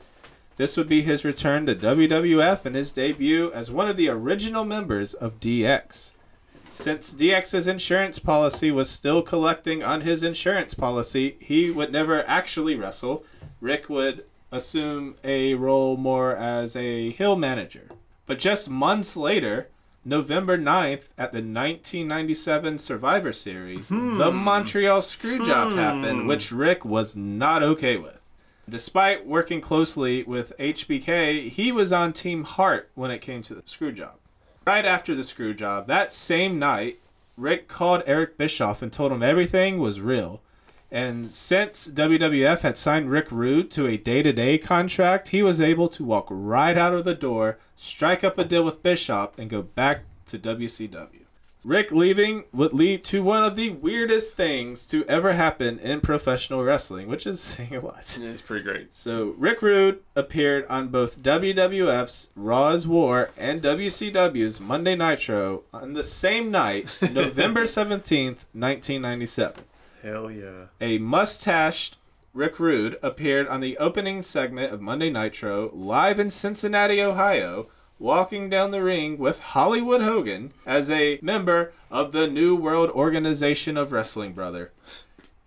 [0.57, 4.65] this would be his return to WWF and his debut as one of the original
[4.65, 6.13] members of DX.
[6.69, 12.75] Since DX's insurance policy was still collecting on his insurance policy, he would never actually
[12.75, 13.25] wrestle.
[13.61, 17.89] Rick would assume a role more as a heel manager.
[18.27, 19.69] But just months later,
[20.05, 24.37] November 9th, at the 1997 Survivor Series, the hmm.
[24.37, 25.79] Montreal Screwjob hmm.
[25.79, 28.14] happened, which Rick was not okay with.
[28.69, 33.63] Despite working closely with HBK, he was on Team Heart when it came to the
[33.63, 34.15] Screwjob.
[34.67, 37.01] Right after the Screwjob, that same night,
[37.37, 40.41] Rick called Eric Bischoff and told him everything was real.
[40.91, 45.61] And since WWF had signed Rick Rude to a day to day contract, he was
[45.61, 49.51] able to walk right out of the door, strike up a deal with Bischoff, and
[49.51, 51.24] go back to WCW.
[51.65, 56.63] Rick leaving would lead to one of the weirdest things to ever happen in professional
[56.63, 58.19] wrestling, which is saying a lot.
[58.21, 58.95] Yeah, it's pretty great.
[58.95, 66.03] So Rick Rude appeared on both WWF's Raw's War and WCW's Monday Nitro on the
[66.03, 69.65] same night, November 17th, 1997.
[70.03, 70.67] Hell yeah.
[70.83, 71.97] A mustached
[72.35, 77.69] Rick Rude appeared on the opening segment of Monday Nitro live in Cincinnati, Ohio,
[77.99, 83.77] walking down the ring with Hollywood Hogan as a member of the New World Organization
[83.77, 84.73] of Wrestling, brother.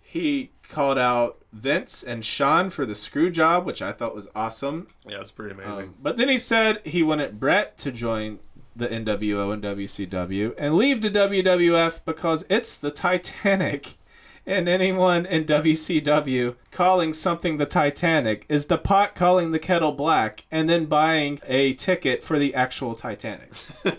[0.00, 4.88] He called out Vince and Shawn for the screw job, which I thought was awesome.
[5.06, 5.84] Yeah, it's pretty amazing.
[5.84, 8.38] Um, but then he said he wanted Bret to join
[8.76, 13.94] the NWO and WCW and leave the WWF because it's the Titanic.
[14.48, 20.46] And anyone in WCW calling something the Titanic is the pot calling the kettle black
[20.50, 23.52] and then buying a ticket for the actual Titanic.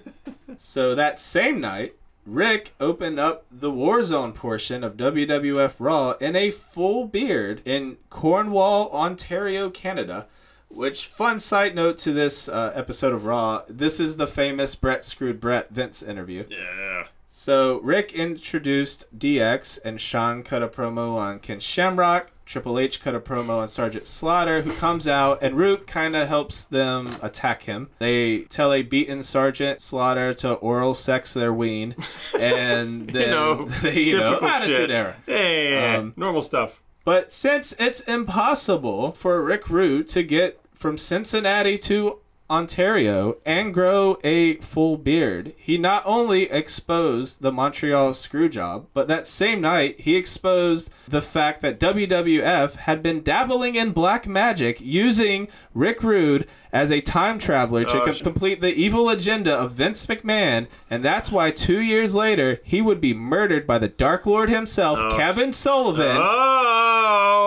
[0.57, 1.93] so that same night,
[2.25, 8.89] Rick opened up the Warzone portion of WWF Raw in a full beard in Cornwall,
[8.91, 10.25] Ontario, Canada.
[10.67, 15.05] Which, fun side note to this uh, episode of Raw, this is the famous Bret
[15.05, 16.45] Screwed Bret Vince interview.
[16.49, 17.03] yeah.
[17.31, 22.31] So Rick introduced DX, and Shawn cut a promo on Ken Shamrock.
[22.45, 26.27] Triple H cut a promo on Sergeant Slaughter, who comes out, and Rude kind of
[26.27, 27.89] helps them attack him.
[27.99, 31.93] They tell a beaten Sergeant Slaughter to oral sex their ween,
[32.39, 34.91] and then You know, they, you know, attitude shit.
[34.91, 35.17] era.
[35.27, 36.81] Hey, Um, normal stuff.
[37.05, 42.17] But since it's impossible for Rick Rude to get from Cincinnati to
[42.49, 49.27] Ontario and grow a full beard, he not only exposed the Montreal Screwjob, but that
[49.27, 55.47] same night he exposed the fact that WWF had been dabbling in black magic using
[55.73, 60.05] Rick Rude as a time traveler to Oh, com- complete the evil agenda of Vince
[60.05, 64.49] McMahon, and that's why two years later he would be murdered by the Dark Lord
[64.49, 65.15] himself, oh.
[65.17, 66.17] Kevin Sullivan.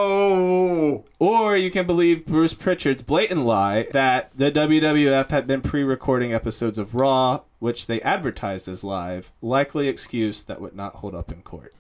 [0.05, 1.05] Oh.
[1.23, 6.33] Or you can believe Bruce Pritchard's blatant lie that the WWF had been pre recording
[6.33, 11.31] episodes of Raw, which they advertised as live, likely excuse that would not hold up
[11.31, 11.73] in court.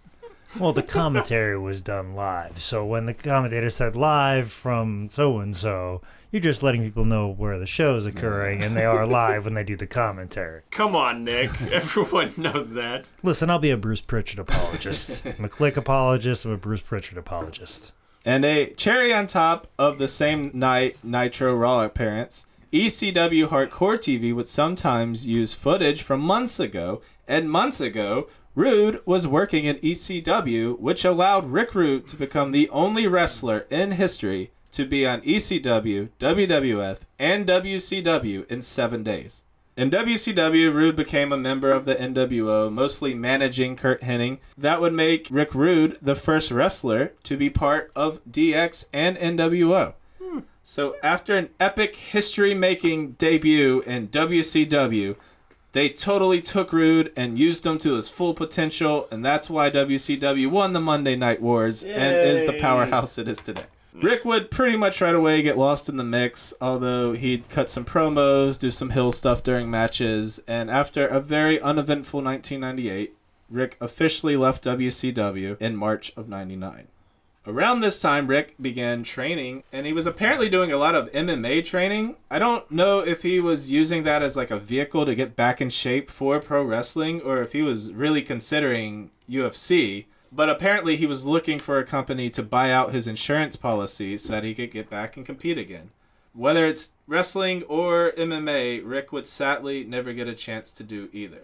[0.60, 2.62] Well, the commentary was done live.
[2.62, 7.28] So when the commentator said live from so and so, you're just letting people know
[7.28, 10.62] where the show is occurring and they are live when they do the commentary.
[10.70, 11.50] Come on, Nick.
[11.72, 13.08] Everyone knows that.
[13.24, 15.26] Listen, I'll be a Bruce Pritchard apologist.
[15.36, 16.44] I'm a Kliq apologist.
[16.44, 17.92] I'm a Bruce Pritchard apologist.
[18.24, 24.34] And a cherry on top of the same night Nitro Raw appearance, ECW Hardcore TV
[24.34, 30.78] would sometimes use footage from months ago, and months ago, Rude was working in ECW,
[30.78, 36.10] which allowed Rick Rude to become the only wrestler in history to be on ECW,
[36.18, 39.44] WWF, and WCW in seven days.
[39.74, 44.38] In WCW, Rude became a member of the NWO, mostly managing Curt Hennig.
[44.56, 49.94] That would make Rick Rude the first wrestler to be part of DX and NWO.
[50.22, 50.40] Hmm.
[50.62, 55.16] So, after an epic history making debut in WCW,
[55.72, 60.48] they totally took Rude and used him to his full potential, and that's why WCW
[60.48, 63.64] won the Monday Night Wars and is the powerhouse it is today.
[63.96, 64.02] Mm.
[64.02, 67.84] Rick would pretty much right away get lost in the mix, although he'd cut some
[67.84, 73.14] promos, do some heel stuff during matches, and after a very uneventful 1998,
[73.50, 76.88] Rick officially left WCW in March of 99.
[77.44, 81.64] Around this time, Rick began training, and he was apparently doing a lot of MMA
[81.64, 82.14] training.
[82.30, 85.60] I don't know if he was using that as like a vehicle to get back
[85.60, 90.04] in shape for pro wrestling, or if he was really considering UFC.
[90.34, 94.32] But apparently, he was looking for a company to buy out his insurance policy so
[94.32, 95.90] that he could get back and compete again.
[96.32, 101.42] Whether it's wrestling or MMA, Rick would sadly never get a chance to do either.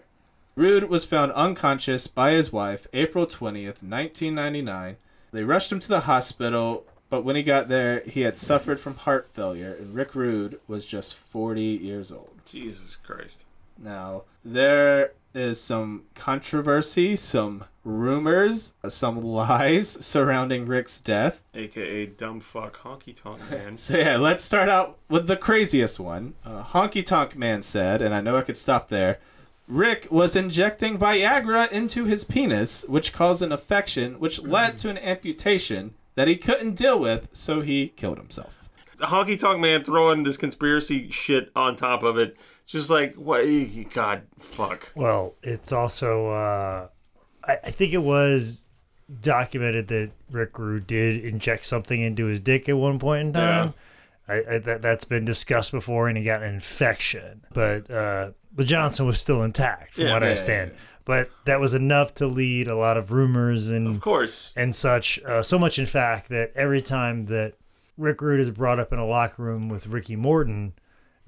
[0.55, 4.97] Rude was found unconscious by his wife April 20th, 1999.
[5.31, 8.95] They rushed him to the hospital, but when he got there, he had suffered from
[8.95, 12.41] heart failure, and Rick Rude was just 40 years old.
[12.47, 13.45] Jesus Christ.
[13.77, 21.43] Now, there is some controversy, some rumors, some lies surrounding Rick's death.
[21.53, 23.77] AKA dumb fuck honky tonk man.
[23.77, 26.35] So yeah, let's start out with the craziest one.
[26.45, 29.19] Uh, Honky Tonk Man said, and I know I could stop there.
[29.67, 34.97] Rick was injecting Viagra into his penis, which caused an infection, which led to an
[34.97, 38.69] amputation that he couldn't deal with, so he killed himself.
[38.99, 42.35] Honky tonk man throwing this conspiracy shit on top of it.
[42.69, 43.45] Just like what
[43.91, 44.91] God fuck.
[44.93, 46.87] Well, it's also uh,
[47.43, 48.65] I, I think it was
[49.21, 53.73] documented that Rick Rude did inject something into his dick at one point in time.
[54.27, 57.41] I, I, that that's been discussed before, and he got an infection.
[57.55, 60.71] But uh, the Johnson was still intact, from Yeah, what yeah, I yeah, understand.
[61.05, 64.53] But that was enough to lead a lot of rumors and Of course.
[64.55, 65.19] and such.
[65.23, 67.55] Uh, so much, in fact, that every time that
[67.97, 70.73] Rick Rude is brought up in a locker room with Ricky Morton,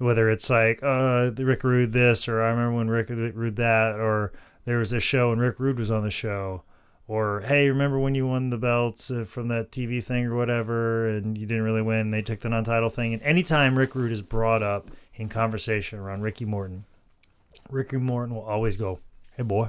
[0.02, 3.94] whether it's like uh, the Rick Rude this, or I remember when Rick Rude that,
[3.94, 4.32] or
[4.64, 6.62] there was a show and Rick Rude was on the show,
[7.06, 11.08] or hey, remember when you won the belts uh, from that TV thing or whatever,
[11.08, 14.22] and you didn't really win, they took the non-title thing, and anytime Rick Rude is
[14.22, 16.84] brought up in conversation around Ricky Morton,
[17.70, 18.98] Ricky Morton will always go,
[19.36, 19.68] "Hey boy,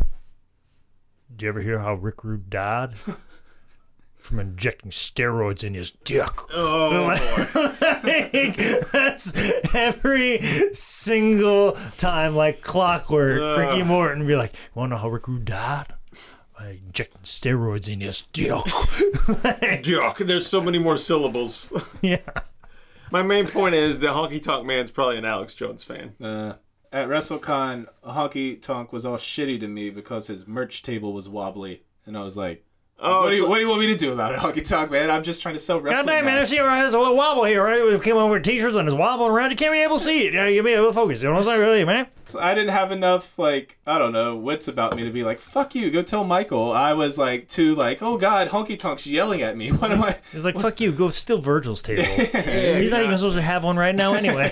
[1.29, 2.95] did you ever hear how Rick Rude died?"
[4.15, 6.29] From injecting steroids in his dick.
[6.53, 7.07] Oh,
[8.03, 8.55] Like,
[9.13, 10.39] that's every
[10.73, 13.39] single time, like clockwork.
[13.39, 13.59] Ugh.
[13.59, 15.87] Ricky Morton would be like, "Want to know how Rick Rude died?
[16.57, 18.63] By injecting steroids in his dick."
[19.83, 20.19] Jock.
[20.19, 21.71] There's so many more syllables.
[22.01, 22.17] yeah.
[23.11, 26.13] My main point is that honky tonk man's probably an Alex Jones fan.
[26.21, 26.55] Uh,
[26.91, 31.83] at WrestleCon, Honky Tonk was all shitty to me because his merch table was wobbly,
[32.05, 32.65] and I was like,
[33.05, 34.65] Oh, what, do you, it's- what do you want me to do about it, Honky
[34.67, 35.11] Tonk Man?
[35.11, 36.05] I'm just trying to sell God wrestling.
[36.07, 37.83] damn, man, I masks." see right, there's a little wobble here, right?
[37.83, 39.49] We came over with t-shirts and it's wobbling around.
[39.49, 40.33] You can't be able to see it.
[40.33, 41.21] Yeah, you be able to focus.
[41.21, 42.07] You know what I'm saying, really, man?
[42.39, 45.75] I didn't have enough, like, I don't know, wits about me to be like, fuck
[45.75, 46.71] you, go tell Michael.
[46.71, 49.69] I was like, too, like, oh god, Honky Tonk's yelling at me.
[49.73, 50.15] What am I?
[50.31, 52.03] He's like, fuck you, go steal Virgil's table.
[52.03, 54.51] He's not even supposed to have one right now anyway.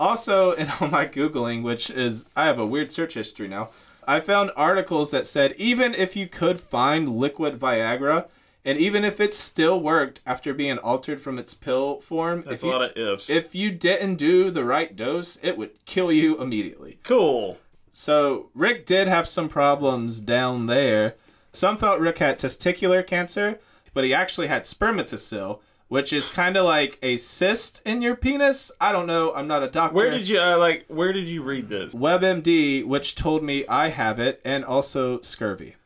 [0.00, 3.68] Also, in all my Googling, which is, I have a weird search history now,
[4.06, 8.26] I found articles that said even if you could find liquid Viagra,
[8.64, 12.62] and even if it still worked after being altered from its pill form, That's if
[12.62, 13.28] a you, lot of ifs.
[13.28, 16.98] if you didn't do the right dose, it would kill you immediately.
[17.02, 17.58] cool.
[17.90, 21.14] So Rick did have some problems down there.
[21.52, 23.60] Some thought Rick had testicular cancer,
[23.92, 25.60] but he actually had spermatocele,
[25.94, 28.72] which is kind of like a cyst in your penis.
[28.80, 29.32] I don't know.
[29.32, 29.94] I'm not a doctor.
[29.94, 30.86] Where did you uh, like?
[30.88, 31.94] Where did you read this?
[31.94, 35.76] WebMD, which told me I have it, and also scurvy.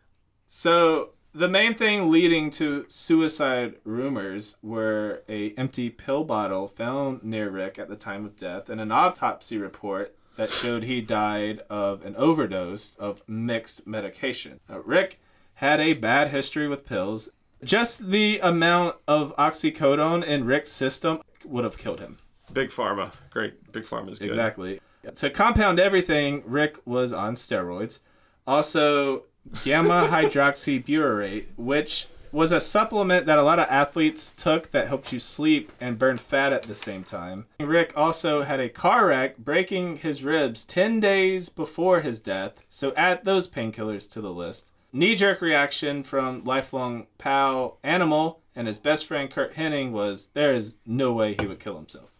[0.47, 7.51] So the main thing leading to suicide rumors were a empty pill bottle found near
[7.51, 12.03] Rick at the time of death, and an autopsy report that showed he died of
[12.03, 14.59] an overdose of mixed medication.
[14.71, 15.21] Now, Rick
[15.57, 17.29] had a bad history with pills.
[17.63, 22.19] Just the amount of oxycodone in Rick's system would have killed him.
[22.53, 23.15] Big Pharma.
[23.31, 23.73] Great.
[23.73, 24.29] Big Pharma's good.
[24.29, 24.81] Exactly.
[25.15, 28.01] To compound everything, Rick was on steroids.
[28.47, 29.25] Also,
[29.65, 35.19] gamma hydroxybutyrate, which was a supplement that a lot of athletes took that helped you
[35.19, 37.47] sleep and burn fat at the same time.
[37.59, 42.93] Rick also had a car wreck, breaking his ribs 10 days before his death, so
[42.97, 44.73] add those painkillers to the list.
[44.93, 50.53] Knee jerk reaction from lifelong pal Animal and his best friend Curt Hennig was there
[50.53, 52.11] is no way he would kill himself.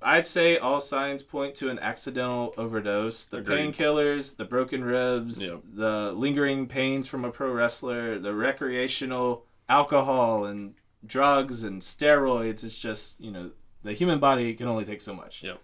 [0.00, 3.24] I'd say all signs point to an accidental overdose.
[3.24, 5.60] The painkillers, the broken ribs, Yep.
[5.72, 10.74] the lingering pains from a pro wrestler, the recreational alcohol and
[11.06, 12.64] drugs and steroids.
[12.64, 13.50] It's just, you know,
[13.82, 15.42] the human body can only take so much.
[15.42, 15.58] Yep.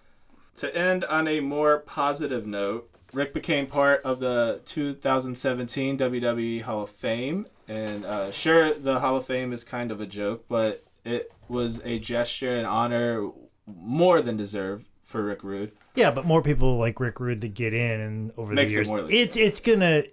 [0.56, 6.82] To end on a more positive note, Rick became part of the 2017 WWE Hall
[6.82, 7.46] of Fame.
[7.68, 11.80] And uh, sure, the Hall of Fame is kind of a joke, but it was
[11.84, 13.30] a gesture and honor
[13.66, 15.72] more than deserved for Rick Rude.
[15.94, 18.88] Yeah, but more people like Rick Rude to get in, and over Makes the years,
[18.88, 20.04] more it's it's gonna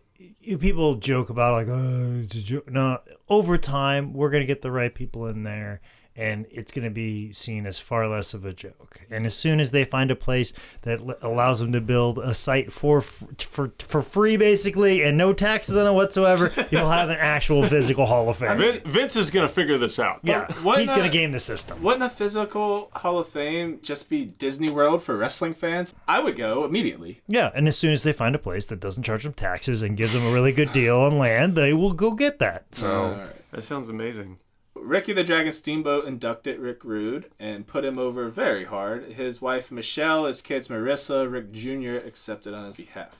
[0.59, 2.69] people joke about like, oh, it's a joke.
[2.69, 5.81] No, over time, we're gonna get the right people in there,
[6.17, 9.01] and it's gonna be seen as far less of a joke.
[9.11, 10.51] And as soon as they find a place
[10.81, 15.31] that l- allows them to build a site for for for free, basically, and no
[15.31, 18.57] taxes on it whatsoever, you'll have an actual physical Hall of Fame.
[18.57, 20.19] Vin- Vince is gonna figure this out.
[20.23, 21.81] Yeah, Why he's gonna game the system.
[21.83, 25.93] Wouldn't a physical Hall of Fame just be Disney World for wrestling fans?
[26.07, 27.21] I would go immediately.
[27.27, 29.95] Yeah, and as soon as they find a place that doesn't charge them taxes and
[29.95, 32.73] gives them a really good deal on land, they will go get that.
[32.73, 32.87] So.
[32.87, 33.51] Alright.
[33.51, 34.39] That sounds amazing.
[34.83, 39.11] Ricky the Dragon Steamboat inducted Rick Rude and put him over very hard.
[39.13, 41.97] His wife Michelle, his kids Marissa, Rick Jr.
[42.05, 43.19] accepted on his behalf.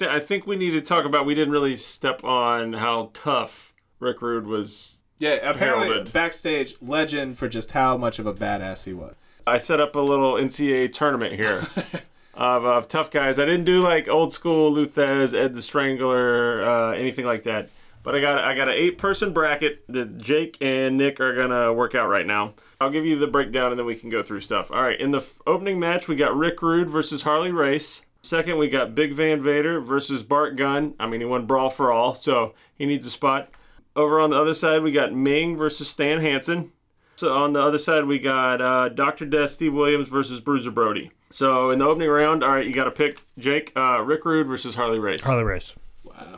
[0.00, 1.26] I think we need to talk about.
[1.26, 4.98] We didn't really step on how tough Rick Rude was.
[5.18, 6.12] Yeah, apparently Heralded.
[6.12, 9.14] backstage legend for just how much of a badass he was.
[9.46, 11.66] I set up a little NCAA tournament here
[12.34, 13.38] of, of tough guys.
[13.38, 17.68] I didn't do like old school Lou Thesz, Ed the Strangler, uh, anything like that.
[18.02, 21.72] But I got I got an eight person bracket that Jake and Nick are gonna
[21.72, 22.54] work out right now.
[22.80, 24.70] I'll give you the breakdown and then we can go through stuff.
[24.72, 28.02] All right, in the f- opening match we got Rick Rude versus Harley Race.
[28.22, 30.94] Second we got Big Van Vader versus Bart Gunn.
[30.98, 33.48] I mean he won Brawl for All, so he needs a spot.
[33.94, 36.72] Over on the other side we got Meng versus Stan Hansen.
[37.16, 39.26] So on the other side, we got uh, Dr.
[39.26, 41.12] Death, Steve Williams versus Bruiser Brody.
[41.30, 44.48] So in the opening round, all right, you got to pick Jake, uh, Rick Rude
[44.48, 45.24] versus Harley Race.
[45.24, 45.76] Harley Race.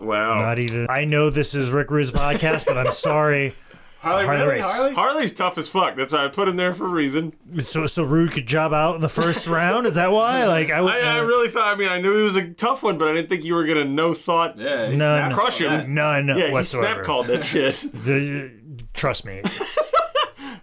[0.00, 0.40] Wow.
[0.40, 0.86] Not even.
[0.90, 3.54] I know this is Rick Rude's podcast, but I'm sorry.
[4.00, 4.54] Harley, Harley really?
[4.56, 4.64] Race.
[4.76, 4.94] Harley?
[4.94, 5.96] Harley's tough as fuck.
[5.96, 7.32] That's why I put him there for a reason.
[7.58, 9.86] So, so Rude could job out in the first round.
[9.86, 10.46] Is that why?
[10.46, 10.92] Like I would.
[10.92, 11.74] I, I really thought.
[11.74, 13.64] I mean, I knew he was a tough one, but I didn't think you were
[13.64, 14.58] gonna no thought.
[14.58, 15.36] Yeah, he No, snapped no.
[15.36, 15.84] Crush on that.
[15.86, 15.94] him.
[15.94, 16.94] none Yeah, he whatsoever.
[16.94, 17.74] snap called that shit.
[17.92, 18.50] The-
[18.92, 19.40] trust me.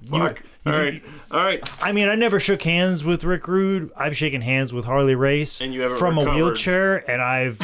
[0.05, 0.43] Fuck.
[0.65, 1.01] All right.
[1.31, 1.83] All right.
[1.83, 3.91] I mean, I never shook hands with Rick Rude.
[3.97, 7.57] I've shaken hands with Harley Race And you haven't from a wheelchair, and I've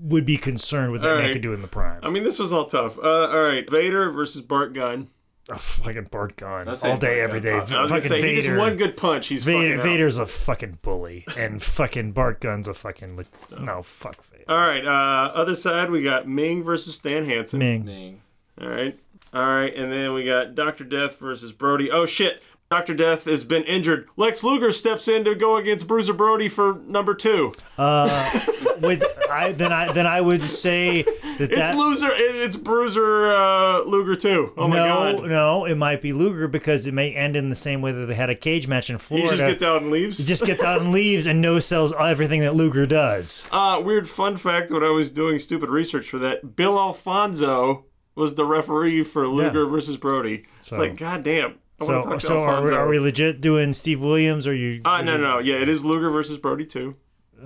[0.00, 1.32] would be concerned with what All they right.
[1.32, 2.00] could do in the prime.
[2.02, 2.98] I mean, this was all tough.
[2.98, 3.68] Uh, all right.
[3.68, 5.08] Vader versus Bart Gunn.
[5.50, 7.52] Oh, fucking Bart Gunn, all day, Bart every Gunn.
[7.54, 8.34] I I was fucking gonna say Vader.
[8.34, 9.28] he just one good punch.
[9.28, 9.82] He's Vader, fucking out.
[9.84, 13.24] Vader's a fucking bully, and fucking Bart Gunn's a fucking li-
[13.58, 14.44] no fuck Vader.
[14.46, 14.84] All right.
[14.84, 17.60] Uh, other side, we got Meng versus Stan Hansen.
[17.60, 17.84] Meng.
[17.86, 18.20] Meng.
[18.60, 18.98] All right.
[19.32, 19.74] All right.
[19.74, 20.84] And then we got Dr.
[20.84, 21.90] Death versus Brody.
[21.90, 22.42] Oh, shit.
[22.70, 22.92] Dr.
[22.92, 24.08] Death has been injured.
[24.18, 27.54] Lex Luger steps in to go against Bruiser Brody for number two.
[27.78, 32.08] With I then I then I would say that It's that loser.
[32.12, 34.52] It's Bruiser uh, Luger too.
[34.58, 34.86] Oh my no
[35.18, 35.28] god.
[35.30, 38.14] no it might be Luger because it may end in the same way that they
[38.14, 39.28] had a cage match in He Florida.
[39.30, 40.22] just gets out and leaves.
[40.22, 43.48] just gets out and leaves and no sells everything that Luger does.
[43.50, 48.34] Uh, weird fun fact when I was doing stupid research for that, Bill Alfonso was
[48.34, 50.44] the referee for Luger versus Brody.
[50.60, 50.76] So.
[50.76, 51.60] It's like, goddamn.
[51.80, 54.46] I want to So talk to so are we, are we legit doing Steve Williams?
[54.46, 54.80] Or are you?
[54.84, 55.38] uh, no, no, no.
[55.38, 56.96] Yeah, it is Luger versus Brody too.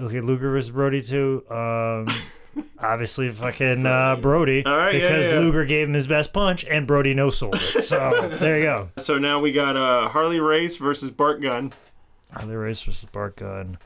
[0.00, 1.44] Okay, Luger versus Brody too.
[1.50, 2.06] Um,
[2.80, 4.64] obviously fucking uh, Brody.
[4.64, 5.40] All right, because yeah, yeah.
[5.40, 7.58] Luger gave him his best punch and Brody no sold it.
[7.60, 8.90] So there you go.
[8.96, 11.72] So now we got uh, Harley Race versus Bart Gunn.
[12.32, 13.76] Harley Race versus Bart Gunn.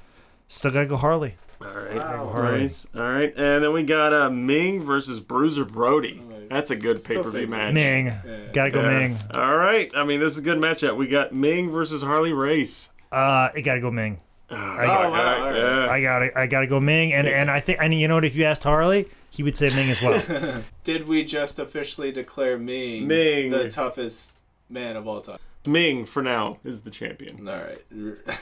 [0.46, 1.34] Still gotta go Harley.
[1.60, 2.58] All right, Harley.
[2.60, 2.86] Race.
[2.94, 6.22] All right, and then we got uh, Meng versus Bruiser Brody.
[6.48, 7.74] That's a good pay per view match.
[7.74, 8.12] Meng.
[8.52, 8.88] Gotta go Yeah.
[9.08, 9.18] Meng.
[9.34, 9.90] All right.
[9.94, 10.96] I mean, this is a good matchup.
[10.96, 12.90] We got Meng versus Harley Race.
[13.12, 14.20] Uh, it gotta go Meng.
[14.48, 15.56] Oh, I, wow, All right, all right.
[15.56, 15.90] yeah.
[15.90, 18.24] I gotta I gotta go Meng, and and I think and you know what?
[18.24, 20.62] If you asked Harley, he would say Meng as well.
[20.84, 23.50] Did we just officially declare Meng, Meng.
[23.50, 24.36] the toughest
[24.70, 25.38] man of all time?
[25.66, 27.48] Meng for now is the champion.
[27.48, 27.82] All right.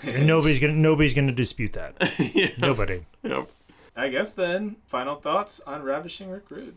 [0.05, 1.95] and nobody's gonna nobody's gonna dispute that.
[2.35, 2.49] yeah.
[2.59, 3.07] Nobody.
[3.23, 3.49] Yep.
[3.97, 6.75] I guess then, final thoughts on Ravishing Rick Rude.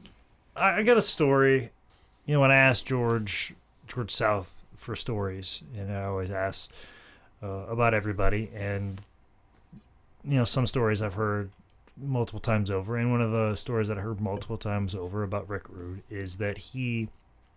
[0.58, 1.72] I, I got a story.
[2.26, 3.54] You know, when I asked George
[3.88, 6.72] George South for stories, and I always ask
[7.42, 9.02] uh, about everybody, and
[10.24, 11.52] you know, some stories I've heard
[11.96, 15.50] multiple times over, and one of the stories that I heard multiple times over about
[15.50, 17.10] Rick Rude is that he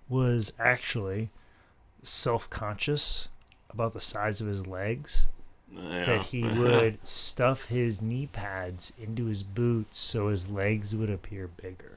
[0.08, 1.30] was actually
[2.02, 3.28] self-conscious
[3.68, 5.28] about the size of his legs
[5.72, 6.04] Yeah.
[6.04, 11.48] that he would stuff his knee pads into his boots so his legs would appear
[11.48, 11.92] bigger.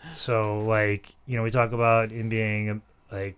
[0.12, 3.36] so, like, you know, we talk about him being like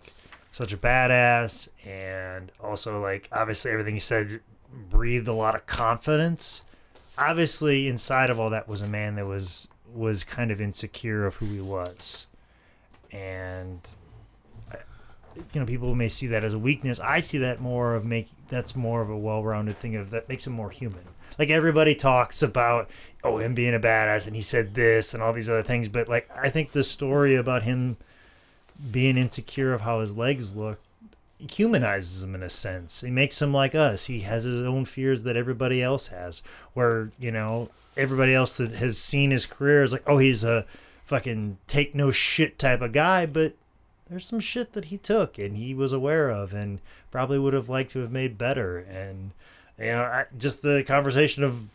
[0.51, 4.39] such a badass, and also, like, obviously, everything he said
[4.89, 6.63] breathed a lot of confidence.
[7.17, 11.35] Obviously, inside of all that was a man that was was kind of insecure of
[11.35, 12.27] who he was,
[13.11, 13.79] and
[15.53, 18.27] you know people may see that as a weakness i see that more of make
[18.47, 21.03] that's more of a well-rounded thing of that makes him more human
[21.37, 22.89] like everybody talks about
[23.23, 26.07] oh him being a badass and he said this and all these other things but
[26.07, 27.97] like i think the story about him
[28.91, 30.79] being insecure of how his legs look
[31.51, 33.01] humanizes him in a sense.
[33.01, 34.05] He makes him like us.
[34.05, 36.41] He has his own fears that everybody else has.
[36.73, 40.65] Where you know everybody else that has seen his career is like, oh, he's a
[41.03, 43.53] fucking take no shit type of guy, but
[44.09, 46.79] there's some shit that he took and he was aware of and
[47.11, 48.77] probably would have liked to have made better.
[48.77, 49.31] And
[49.79, 51.71] you know, I, just the conversation of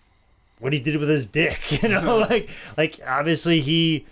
[0.58, 4.06] what he did with his dick, you know, like like obviously he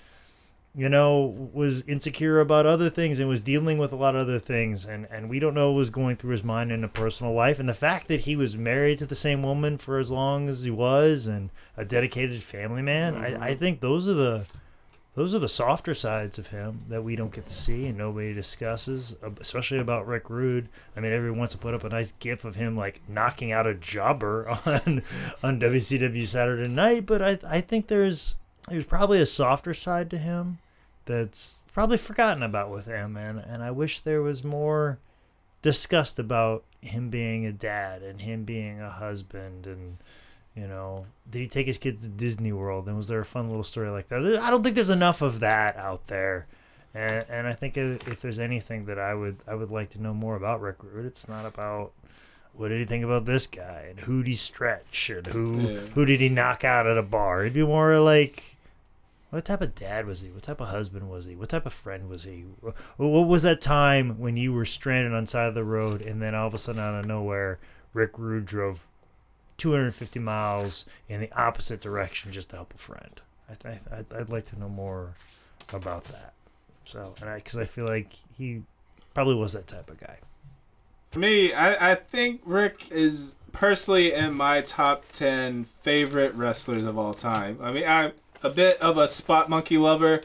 [0.78, 4.38] you know, was insecure about other things and was dealing with a lot of other
[4.38, 4.84] things.
[4.84, 7.58] And, and we don't know what was going through his mind in a personal life.
[7.58, 10.62] And the fact that he was married to the same woman for as long as
[10.62, 13.42] he was and a dedicated family man, mm-hmm.
[13.42, 14.46] I, I think those are the
[15.14, 18.32] those are the softer sides of him that we don't get to see and nobody
[18.32, 20.68] discusses, especially about Rick Rude.
[20.96, 23.66] I mean, everyone wants to put up a nice gif of him like knocking out
[23.66, 25.02] a jobber on
[25.42, 28.36] on WCW Saturday Night, but I I think there's
[28.68, 30.58] there's probably a softer side to him
[31.06, 34.98] that's probably forgotten about with him, and and I wish there was more
[35.62, 39.98] discussed about him being a dad and him being a husband and
[40.58, 43.48] you know did he take his kids to disney world and was there a fun
[43.48, 46.46] little story like that i don't think there's enough of that out there
[46.94, 50.12] and and i think if there's anything that i would i would like to know
[50.12, 51.92] more about rick rude it's not about
[52.54, 55.80] what did he think about this guy and who did he stretch and who yeah.
[55.94, 58.56] who did he knock out at a bar it'd be more like
[59.30, 60.30] what type of dad was he?
[60.30, 61.36] What type of husband was he?
[61.36, 62.46] What type of friend was he?
[62.96, 66.22] What was that time when you were stranded on the side of the road and
[66.22, 67.58] then all of a sudden out of nowhere,
[67.92, 68.88] Rick Rude drove
[69.58, 73.20] 250 miles in the opposite direction just to help a friend?
[73.48, 75.14] I th- I'd, I'd like to know more
[75.72, 76.32] about that.
[76.84, 78.62] So, and I because I feel like he
[79.12, 80.18] probably was that type of guy.
[81.10, 86.98] For me, I, I think Rick is personally in my top 10 favorite wrestlers of
[86.98, 87.58] all time.
[87.62, 90.22] I mean, I'm a bit of a spot monkey lover.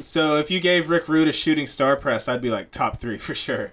[0.00, 3.18] So if you gave Rick Rude a shooting star press, I'd be like top three
[3.18, 3.72] for sure.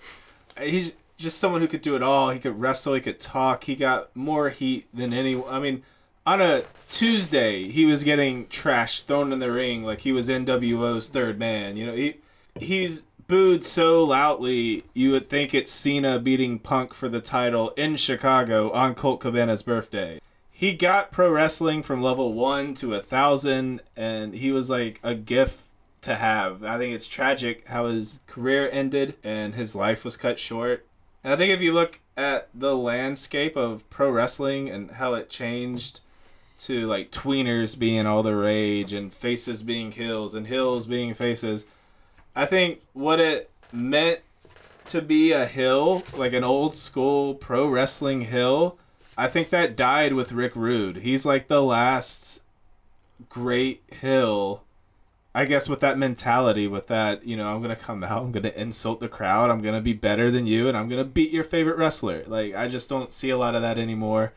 [0.60, 2.30] He's just someone who could do it all.
[2.30, 2.94] He could wrestle.
[2.94, 3.66] He could talk.
[3.66, 5.54] He got more heat than anyone.
[5.54, 5.84] I mean,
[6.26, 11.10] on a Tuesday, he was getting trash thrown in the ring like he was NWO's
[11.10, 11.78] third man.
[11.78, 12.18] You know, he
[12.60, 17.96] he's booed so loudly you would think it's Cena beating Punk for the title in
[17.96, 20.20] Chicago on Colt Cabana's birthday
[20.58, 25.14] he got pro wrestling from level one to a thousand, and he was like a
[25.14, 25.66] gift
[26.04, 26.64] to have.
[26.64, 30.86] I think it's tragic how his career ended and his life was cut short.
[31.26, 35.28] And I think if you look at the landscape of pro wrestling and how it
[35.28, 36.02] changed
[36.60, 41.66] to like tweeners being all the rage and faces being heels and heels being faces,
[42.36, 44.20] I think what it meant
[44.86, 48.78] to be a heel, like an old school pro wrestling heel,
[49.18, 50.98] I think that died with Rick Rude.
[50.98, 52.44] He's like the last
[53.30, 54.64] great heel.
[55.36, 58.54] I guess with that mentality, with that, you know, I'm gonna come out, I'm gonna
[58.56, 61.78] insult the crowd, I'm gonna be better than you, and I'm gonna beat your favorite
[61.78, 62.24] wrestler.
[62.26, 64.34] Like I just don't see a lot of that anymore,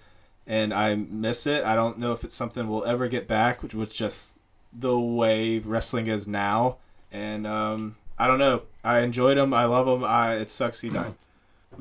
[0.46, 1.64] and I miss it.
[1.64, 4.40] I don't know if it's something we'll ever get back, which was just
[4.72, 6.78] the way wrestling is now.
[7.12, 8.62] And um, I don't know.
[8.82, 9.54] I enjoyed him.
[9.54, 10.04] I love him.
[10.04, 11.14] I it sucks he died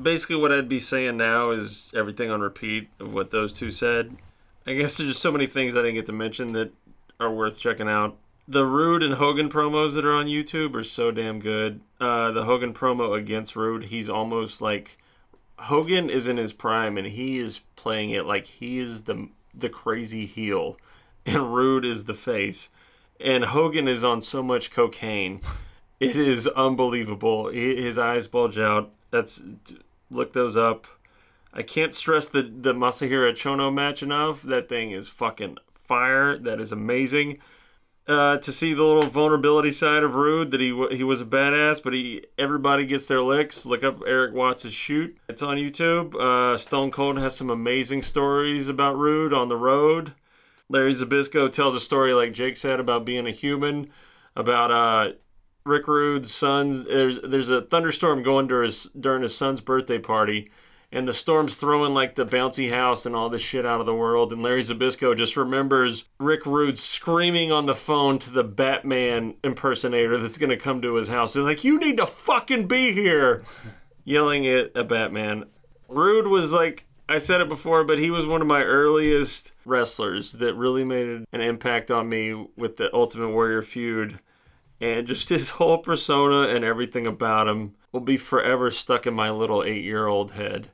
[0.00, 4.16] basically what I'd be saying now is everything on repeat of what those two said.
[4.66, 6.72] I guess there's just so many things I didn't get to mention that
[7.18, 8.16] are worth checking out.
[8.50, 11.82] The Rude and Hogan promos that are on YouTube are so damn good.
[12.00, 14.96] Uh, the Hogan promo against Rude, he's almost like
[15.58, 19.68] Hogan is in his prime and he is playing it like he is the the
[19.68, 20.78] crazy heel
[21.26, 22.70] and Rude is the face.
[23.20, 25.42] And Hogan is on so much cocaine.
[26.00, 27.50] It is unbelievable.
[27.50, 28.92] His eyes bulge out.
[29.10, 29.42] That's
[30.10, 30.86] look those up.
[31.52, 34.40] I can't stress the the Masahiro Chono match enough.
[34.40, 36.38] That thing is fucking fire.
[36.38, 37.40] That is amazing.
[38.08, 41.82] Uh, to see the little vulnerability side of Rude that he he was a badass,
[41.82, 43.66] but he everybody gets their licks.
[43.66, 45.18] Look up Erik Watts' shoot.
[45.28, 46.14] It's on YouTube.
[46.14, 50.14] Uh, Stone Cold has some amazing stories about Rude on the road.
[50.70, 53.90] Larry Zbyszko tells a story like Jake said about being a human,
[54.34, 55.12] about uh,
[55.66, 56.84] Rick Rude's son.
[56.84, 60.50] There's there's a thunderstorm going during his during his son's birthday party,
[60.90, 63.94] and the storm's throwing like the bouncy house and all this shit out of the
[63.94, 64.32] world.
[64.32, 70.16] And Larry Zbyszko just remembers Rick Rude screaming on the phone to the Batman impersonator
[70.16, 71.34] that's gonna come to his house.
[71.34, 73.44] He's like, "You need to fucking be here,"
[74.04, 75.44] yelling at a Batman.
[75.88, 80.32] Rude was like I said it before, but he was one of my earliest wrestlers
[80.32, 84.20] that really made an impact on me with the Ultimate Warrior feud
[84.80, 89.30] and just his whole persona and everything about him will be forever stuck in my
[89.30, 90.70] little eight year old head.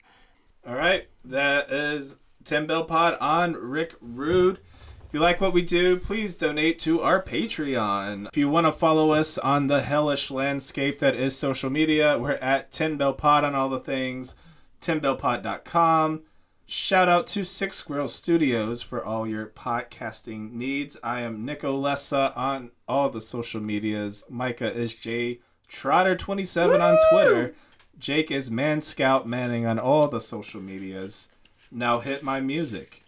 [0.67, 4.61] All right, that is 10 Bell Pod on Rick Rude.
[5.07, 8.29] If you like what we do, please donate to our Patreon.
[8.29, 12.33] If you want to follow us on the hellish landscape that is social media, we're
[12.37, 14.37] at 10 Bell Pod on all the things,
[14.81, 16.23] 10bellpod.com.
[16.65, 20.97] Shout out to Six Squirrel Studios for all your podcasting needs.
[21.03, 24.25] I am Nico Lessa on all the social medias.
[24.31, 27.55] Micah is J Trotter27 on Twitter.
[27.99, 31.29] Jake is Man Scout Manning on all the social medias.
[31.71, 33.04] Now hit my music.